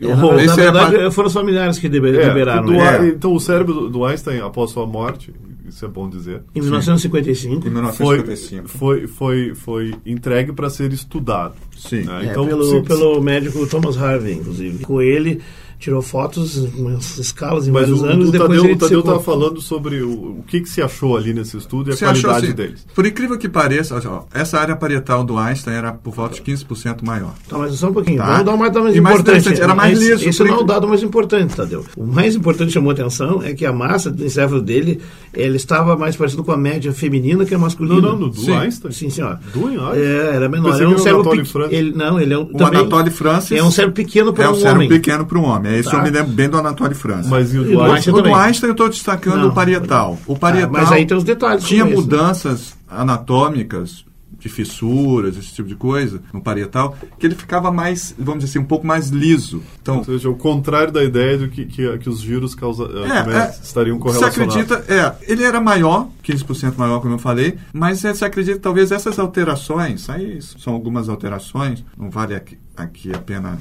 É, 0.02 0.08
na, 0.14 0.34
é 0.42 0.48
verdade, 0.48 0.98
pa- 0.98 1.12
foram 1.12 1.28
os 1.28 1.34
familiares 1.34 1.80
que 1.80 1.88
liber- 1.88 2.16
É, 2.20 2.28
liberaram. 2.28 2.66
do- 2.66 2.74
né? 2.74 3.08
Então 3.08 3.34
o 3.34 3.40
cérebro 3.40 3.90
do 3.90 4.04
Einstein, 4.04 4.42
após 4.42 4.72
sua 4.72 4.86
morte, 4.86 5.34
isso 5.68 5.86
é 5.86 5.88
bom 5.88 6.10
dizer, 6.10 6.42
Em 6.56 6.62
1955. 6.62 7.56
Em 7.56 7.62
foi, 7.62 7.70
1955. 7.72 8.68
foi, 8.68 9.08
foi, 9.08 9.54
foi 9.56 9.96
entregue 10.06 10.52
para 10.54 10.70
ser 10.70 10.92
estudado. 10.94 11.56
Sim. 11.78 12.04
né? 12.04 12.26
É, 12.28 12.32
Então, 12.32 12.48
pelo, 12.48 12.64
se- 12.64 12.82
pelo 12.82 13.22
médico 13.22 13.66
Thomas 13.68 13.98
Harvey, 13.98 14.34
inclusive. 14.36 14.84
Com 14.84 15.02
ele, 15.02 15.42
tirou 15.80 16.02
fotos 16.02 16.58
em 16.58 16.68
umas 16.82 17.18
escalas 17.18 17.68
em 17.68 17.72
Mas 17.72 17.84
vários 17.84 18.02
o, 18.02 18.06
anos. 18.06 18.30
o 18.30 18.32
depois 18.32 18.60
Tadeu, 18.60 18.74
o 18.74 18.78
Tadeu 18.78 19.00
estava 19.00 19.20
falando 19.20 19.62
sobre 19.62 20.02
o, 20.02 20.40
o 20.40 20.44
que, 20.48 20.62
que 20.62 20.70
se 20.70 20.82
achou 20.82 21.16
ali 21.16 21.34
nesse 21.34 21.56
estudo 21.58 21.90
e 21.90 21.94
a 21.94 21.96
Você 21.96 22.06
achou 22.06 22.30
qualidade 22.32 22.46
assim, 22.48 22.56
deles. 22.56 22.88
por 22.96 23.06
incrível 23.06 23.38
que 23.38 23.48
pareça, 23.48 24.02
ó, 24.06 24.24
essa 24.34 24.60
área 24.60 24.76
parietal 24.76 25.24
do 25.24 25.38
Einstein 25.38 25.76
era 25.76 25.94
por 25.94 26.14
volta 26.14 26.36
de 26.36 26.42
15% 26.42 27.04
maior. 27.06 27.34
Tá, 27.48 27.58
mas 27.58 27.74
só 27.76 27.90
um 27.90 27.94
pouquinho. 27.94 28.18
Tá. 28.18 28.26
Vamos 28.26 28.46
dar 28.46 28.54
um 28.54 28.58
dado 28.60 28.82
mais 28.84 28.96
E 28.96 29.02
mais 29.02 29.16
importante. 29.16 29.40
interessante, 29.42 29.64
era 29.64 29.76
mais 29.76 30.00
liso, 30.00 30.28
Esse 30.28 30.38
por 30.40 30.48
não 30.48 30.56
é 30.56 30.60
o 30.60 30.64
dado 30.64 30.88
mais 30.88 31.04
importante, 31.04 31.56
Tadeu. 31.56 31.86
O 31.96 32.06
mais 32.06 32.36
importante 32.36 32.68
que 32.68 32.74
chamou 32.74 32.90
a 32.90 32.94
atenção 32.94 33.42
é 33.44 33.54
que 33.54 33.66
a 33.66 33.72
massa 33.72 34.10
do 34.12 34.26
encéfalo 34.26 34.62
dele 34.62 35.00
ele 35.34 35.58
estava 35.58 35.96
mais 35.96 36.16
parecido 36.16 36.44
com 36.44 36.52
a 36.52 36.58
média 36.58 36.92
feminina 36.92 37.46
que 37.46 37.54
a 37.54 37.60
masculina. 37.60 38.02
Não, 38.02 38.12
não, 38.14 38.20
no 38.20 38.30
do 38.30 38.42
Sim. 38.42 38.56
Einstein? 38.56 38.92
Sim, 38.92 39.10
senhor. 39.10 39.40
Do 39.54 39.68
Einstein? 39.68 40.02
É, 40.02 40.36
era 40.36 40.50
menor. 40.50 40.72
Pensei 40.72 40.86
Era 40.86 40.96
um 40.96 40.98
cérebro 40.98 41.68
ele 41.70 41.92
Não, 41.92 42.20
ele 42.20 42.34
é 42.34 42.38
um. 42.38 42.42
O 42.44 42.46
também 42.58 42.80
Anatoly 42.82 43.12
Francis 43.12 43.52
É 43.58 43.64
um 43.64 43.70
cérebro 43.72 43.96
pequeno 43.96 44.34
para 44.34 44.46
é 44.46 44.50
um 44.50 44.52
um 44.52 44.56
cérebro 44.56 44.76
homem. 44.78 44.90
pequeno 44.90 45.26
para 45.26 45.38
um 45.38 45.44
homem. 45.44 45.67
Isso 45.80 45.90
Tá. 45.92 45.98
eu 45.98 46.04
me 46.04 46.10
lembro 46.10 46.32
bem 46.34 46.50
do 46.50 46.58
Anatoly 46.58 46.96
Francis. 46.96 47.28
Mas 47.30 47.54
e 47.54 47.60
o 47.60 47.64
do 47.64 47.82
Einstein? 47.82 48.14
O 48.14 48.22
do. 48.22 48.36
Einstein 48.36 48.68
eu 48.70 48.72
estou 48.74 48.90
destacando 48.90 49.38
Não. 49.42 49.50
o 49.50 49.54
parietal. 49.54 50.18
O 50.28 50.38
parietal 50.38 50.72
mas 50.72 50.92
aí 50.92 51.06
tem 51.06 51.18
os 51.18 51.24
detalhes 51.24 51.64
tinha 51.64 51.84
esse. 51.84 51.94
mudanças 51.96 52.76
anatômicas 52.90 54.06
de 54.40 54.50
fissuras, 54.50 55.36
esse 55.36 55.52
tipo 55.52 55.68
de 55.68 55.76
coisa, 55.76 56.22
no 56.32 56.40
parietal, 56.40 56.96
que 57.18 57.26
ele 57.26 57.34
ficava 57.34 57.72
mais, 57.72 58.14
vamos 58.20 58.44
dizer 58.44 58.52
assim, 58.52 58.60
um 58.64 58.68
pouco 58.68 58.86
mais 58.86 59.10
liso. 59.10 59.64
Então, 59.82 59.98
Ou 59.98 60.04
seja, 60.04 60.30
o 60.30 60.36
contrário 60.36 60.94
da 60.94 61.04
ideia 61.04 61.40
de 61.40 61.48
que, 61.48 61.66
que, 61.66 61.98
que 61.98 62.08
os 62.10 62.20
giros 62.22 62.54
causa, 62.54 62.84
eh, 62.84 63.24
também 63.24 63.36
é, 63.36 63.56
estariam 63.64 63.98
se 63.98 64.04
correlacionados. 64.04 64.56
acredita, 64.56 64.94
é, 64.94 65.16
ele 65.32 65.44
era 65.44 65.60
maior, 65.60 66.10
15% 66.24 66.76
maior, 66.78 67.02
como 67.02 67.16
eu 67.16 67.20
falei, 67.20 67.58
mas 67.74 68.06
é, 68.06 68.14
se 68.14 68.24
acredita 68.24 68.58
que 68.58 68.62
talvez 68.62 68.92
essas 68.92 69.18
alterações, 69.18 70.08
aí 70.08 70.40
são 70.42 70.74
algumas 70.74 71.10
alterações, 71.10 71.84
não 71.98 72.12
vale 72.12 72.36
aqui, 72.36 72.60
aqui 72.76 73.12
a 73.12 73.18
pena 73.18 73.58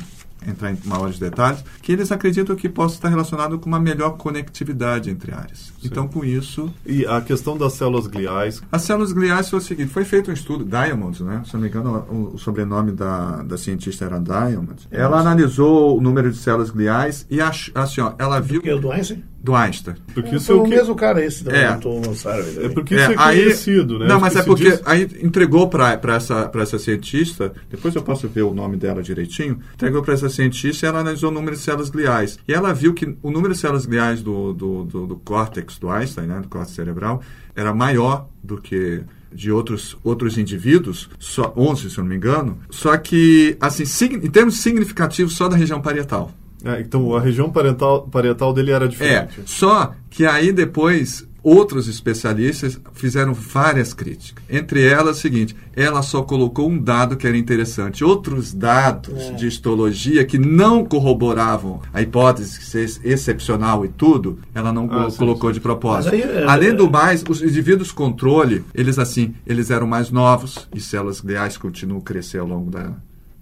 entrar 0.46 0.72
em 0.72 0.78
maiores 0.84 1.18
detalhes, 1.18 1.64
que 1.82 1.92
eles 1.92 2.10
acreditam 2.12 2.56
que 2.56 2.68
possa 2.68 2.94
estar 2.94 3.08
relacionado 3.08 3.58
com 3.58 3.66
uma 3.66 3.80
melhor 3.80 4.16
conectividade 4.16 5.10
entre 5.10 5.32
áreas. 5.32 5.72
Então, 5.84 6.08
com 6.08 6.24
isso, 6.24 6.72
E 6.84 7.06
a 7.06 7.20
questão 7.20 7.56
das 7.56 7.74
células 7.74 8.06
gliais, 8.06 8.62
as 8.70 8.82
células 8.82 9.12
gliais 9.12 9.48
foi 9.48 9.58
o 9.58 9.62
seguinte, 9.62 9.90
foi 9.92 10.04
feito 10.04 10.30
um 10.30 10.34
estudo, 10.34 10.64
Diamonds, 10.64 11.20
né? 11.20 11.42
Se 11.46 11.54
não 11.54 11.60
me 11.60 11.68
engano, 11.68 12.06
o, 12.10 12.34
o 12.34 12.38
sobrenome 12.38 12.92
da, 12.92 13.42
da 13.42 13.56
cientista 13.56 14.04
era 14.04 14.18
Diamonds. 14.18 14.86
Ela 14.90 15.20
analisou 15.20 15.98
o 15.98 16.00
número 16.00 16.30
de 16.30 16.36
células 16.36 16.70
gliais 16.70 17.26
e 17.30 17.40
ach, 17.40 17.70
assim, 17.74 18.00
ó, 18.00 18.14
ela 18.18 18.40
viu 18.40 18.60
Porque 18.60 18.72
o 18.72 18.80
do 18.80 18.90
Einstein? 18.90 19.24
Do 19.46 19.54
Einstein. 19.54 19.94
porque 20.12 20.30
É, 20.30 20.34
isso 20.36 20.46
foi 20.46 20.56
é 20.56 20.58
o 20.58 20.60
o 20.62 20.64
que... 20.64 20.70
mesmo 20.70 20.94
cara 20.96 21.24
esse 21.24 21.44
da 21.44 21.52
É. 21.56 21.66
Harvey. 21.66 22.64
É 22.64 22.68
porque 22.68 22.94
isso 22.96 23.12
é, 23.12 23.14
aí- 23.16 23.42
conhecido, 23.44 23.98
né? 23.98 24.08
Não, 24.08 24.18
mas 24.18 24.34
é 24.34 24.42
porque 24.42 24.70
diz- 24.70 24.82
aí 24.84 25.08
entregou 25.22 25.68
para 25.68 25.98
essa, 26.16 26.48
pra 26.48 26.62
essa 26.62 26.78
cientista, 26.78 27.52
depois 27.70 27.94
eu 27.94 28.02
posso 28.02 28.26
ver 28.28 28.42
o 28.42 28.52
nome 28.52 28.76
dela 28.76 29.00
direitinho, 29.02 29.60
entregou 29.74 30.02
para 30.02 30.14
essa 30.14 30.28
cientista 30.28 30.84
e 30.84 30.88
ela 30.88 30.98
analisou 30.98 31.30
o 31.30 31.32
número 31.32 31.54
de 31.54 31.62
células 31.62 31.88
gliais. 31.90 32.38
E 32.48 32.52
ela 32.52 32.74
viu 32.74 32.92
que 32.92 33.16
o 33.22 33.30
número 33.30 33.54
de 33.54 33.60
células 33.60 33.86
gliais 33.86 34.20
do, 34.22 34.52
do, 34.52 34.84
do, 34.84 35.06
do 35.06 35.16
córtex 35.16 35.78
do 35.78 35.88
Einstein, 35.88 36.26
né, 36.26 36.40
do 36.40 36.48
córtex 36.48 36.74
cerebral, 36.74 37.22
era 37.54 37.72
maior 37.72 38.28
do 38.42 38.58
que 38.60 39.02
de 39.32 39.52
outros, 39.52 39.96
outros 40.02 40.38
indivíduos, 40.38 41.08
só 41.20 41.52
11, 41.56 41.90
se 41.90 41.98
eu 41.98 42.02
não 42.04 42.08
me 42.10 42.16
engano, 42.16 42.58
só 42.70 42.96
que, 42.96 43.56
assim, 43.60 43.84
em 44.06 44.30
termos 44.30 44.58
significativos, 44.58 45.34
só 45.36 45.46
da 45.46 45.56
região 45.56 45.80
parietal. 45.80 46.32
É, 46.64 46.80
então 46.80 47.14
a 47.14 47.20
região 47.20 47.50
parietal, 47.50 48.02
parietal 48.08 48.52
dele 48.52 48.70
era 48.72 48.86
É, 48.86 48.88
diferente. 48.88 49.40
só 49.46 49.92
que 50.10 50.24
aí 50.26 50.52
depois 50.52 51.26
outros 51.42 51.86
especialistas 51.86 52.80
fizeram 52.92 53.32
várias 53.32 53.94
críticas. 53.94 54.42
Entre 54.50 54.84
elas, 54.84 55.18
o 55.18 55.20
seguinte, 55.20 55.54
ela 55.76 56.02
só 56.02 56.22
colocou 56.22 56.68
um 56.68 56.76
dado 56.76 57.16
que 57.16 57.24
era 57.24 57.36
interessante. 57.36 58.02
Outros 58.02 58.52
dados 58.52 59.14
É. 59.16 59.32
de 59.34 59.46
histologia 59.46 60.24
que 60.24 60.38
não 60.38 60.84
corroboravam 60.84 61.80
a 61.94 62.02
hipótese 62.02 62.58
de 62.58 62.64
ser 62.64 63.00
excepcional 63.04 63.84
e 63.84 63.88
tudo, 63.88 64.40
ela 64.52 64.72
não 64.72 64.88
Ah, 64.90 65.08
sim, 65.08 65.18
colocou 65.18 65.50
sim. 65.50 65.54
de 65.54 65.60
propósito. 65.60 66.14
Aí, 66.14 66.22
é- 66.22 66.44
Além 66.48 66.74
do 66.74 66.90
mais, 66.90 67.22
os 67.28 67.40
indivíduos 67.40 67.92
controle, 67.92 68.64
eles 68.74 68.98
assim, 68.98 69.32
eles 69.46 69.70
eram 69.70 69.86
mais 69.86 70.10
novos 70.10 70.66
e 70.74 70.80
células 70.80 71.20
gliais 71.20 71.56
continuam 71.56 72.00
a 72.00 72.02
crescer 72.02 72.38
ao 72.38 72.46
longo 72.48 72.72
da, 72.72 72.90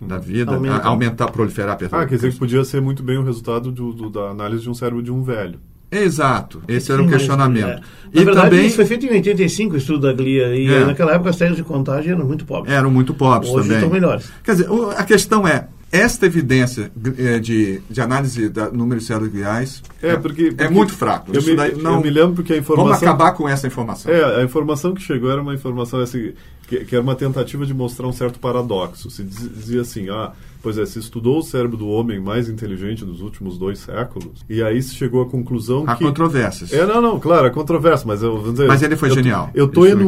da 0.07 0.19
vida, 0.19 0.55
Aumenta. 0.55 0.77
a- 0.77 0.87
aumentar, 0.89 1.31
proliferar, 1.31 1.77
perdão. 1.77 1.99
Ah, 2.01 2.07
quer 2.07 2.17
dizer 2.17 2.33
que 2.33 2.39
podia 2.39 2.65
ser 2.65 2.81
muito 2.81 3.03
bem 3.03 3.19
o 3.19 3.23
resultado 3.25 3.71
do- 3.73 3.93
do- 3.93 4.11
da 4.11 4.31
análise 4.31 4.63
de 4.63 4.71
um 4.71 4.75
cérebro 4.75 5.03
de 5.03 5.11
um 5.11 5.23
velho. 5.23 5.59
Exato, 5.91 6.61
esse 6.67 6.91
era 6.91 7.01
o 7.01 7.05
mas, 7.05 7.15
questionamento. 7.15 7.67
é. 7.67 7.81
E 8.13 8.19
Na 8.19 8.25
verdade, 8.25 8.51
também 8.51 8.67
isso 8.67 8.77
foi 8.77 8.85
feito 8.87 9.07
em 9.07 9.11
85, 9.11 9.75
o 9.75 9.77
estudo 9.79 10.01
da 10.07 10.13
glia, 10.13 10.55
e 10.57 10.67
É. 10.67 10.85
naquela 10.85 11.13
época 11.15 11.31
as 11.31 11.37
técnicas 11.37 11.65
de 11.65 11.69
contagem 11.73 12.13
eram 12.13 12.27
muito 12.27 12.45
pobres. 12.45 12.75
eram 12.75 12.91
muito 12.91 13.15
pobres 13.15 13.51
Hoje 13.51 13.63
também. 13.69 13.77
estão 13.77 13.91
melhores. 13.91 14.29
Quer 14.43 14.53
dizer, 14.53 14.71
o- 14.71 14.91
a 14.91 15.05
questão 15.05 15.47
é, 15.47 15.69
esta 15.93 16.27
evidência 16.27 16.91
eh, 17.17 17.39
de, 17.39 17.81
de 17.89 18.01
análise 18.01 18.49
do 18.49 18.73
número 18.73 18.99
de 19.01 19.07
células 19.07 19.31
gliais 19.31 19.83
É, 20.03 20.17
porque, 20.17 20.47
é 20.47 20.51
porque 20.53 20.69
muito 20.75 20.93
fraco. 20.93 21.31
Eu 21.33 21.39
Isso 21.39 21.51
me, 21.51 21.57
daí 21.57 21.77
não- 21.77 21.95
eu 21.95 22.01
me 22.01 22.11
lembro 22.11 22.35
porque 22.35 22.55
a 22.55 22.57
informação. 22.57 22.87
Vamos 22.87 23.03
acabar 23.03 23.33
com 23.33 23.49
essa 23.49 23.67
informação. 23.69 24.13
É, 24.13 24.41
a 24.41 24.43
informação 24.43 24.93
que 24.95 25.01
chegou 25.03 25.31
era 25.31 25.41
uma 25.41 25.55
informação 25.55 26.01
assim, 26.01 26.33
que, 26.67 26.85
que 26.85 26.95
era 26.95 27.03
uma 27.03 27.15
tentativa 27.15 27.65
de 27.67 27.75
mostrar 27.75 28.07
um 28.07 28.13
certo 28.13 28.39
paradoxo. 28.39 29.11
Se 29.11 29.23
diz- 29.25 29.51
dizia 29.55 29.81
assim, 29.83 30.09
ah, 30.11 30.33
pois 30.65 30.79
é, 30.79 30.87
se 30.87 30.99
estudou 30.99 31.41
o 31.41 31.43
cérebro 31.43 31.77
do 31.77 31.87
homem 31.87 32.19
mais 32.19 32.49
inteligente 32.49 33.05
dos 33.05 33.21
últimos 33.21 33.59
dois 33.59 33.81
séculos, 33.81 34.43
e 34.49 34.63
aí 34.63 34.83
se 34.83 34.95
chegou 34.95 35.21
à 35.21 35.27
conclusão 35.27 35.85
Há 35.87 35.95
que... 35.95 36.05
controvérsias. 36.05 36.73
É, 36.73 36.87
não, 36.87 37.03
não, 37.03 37.21
claro, 37.21 37.47
é 37.47 37.51
controverso, 37.51 38.09
mas 38.09 38.23
eu 38.23 38.41
vou 38.41 38.53
dizer... 38.53 38.67
Mas 38.67 38.83
ele 38.83 38.97
foi 38.97 39.11
eu 39.11 39.15
genial. 39.15 39.51
Eu 39.55 39.67
estou 39.67 39.87
é 39.87 39.91
enunciando, 39.91 40.07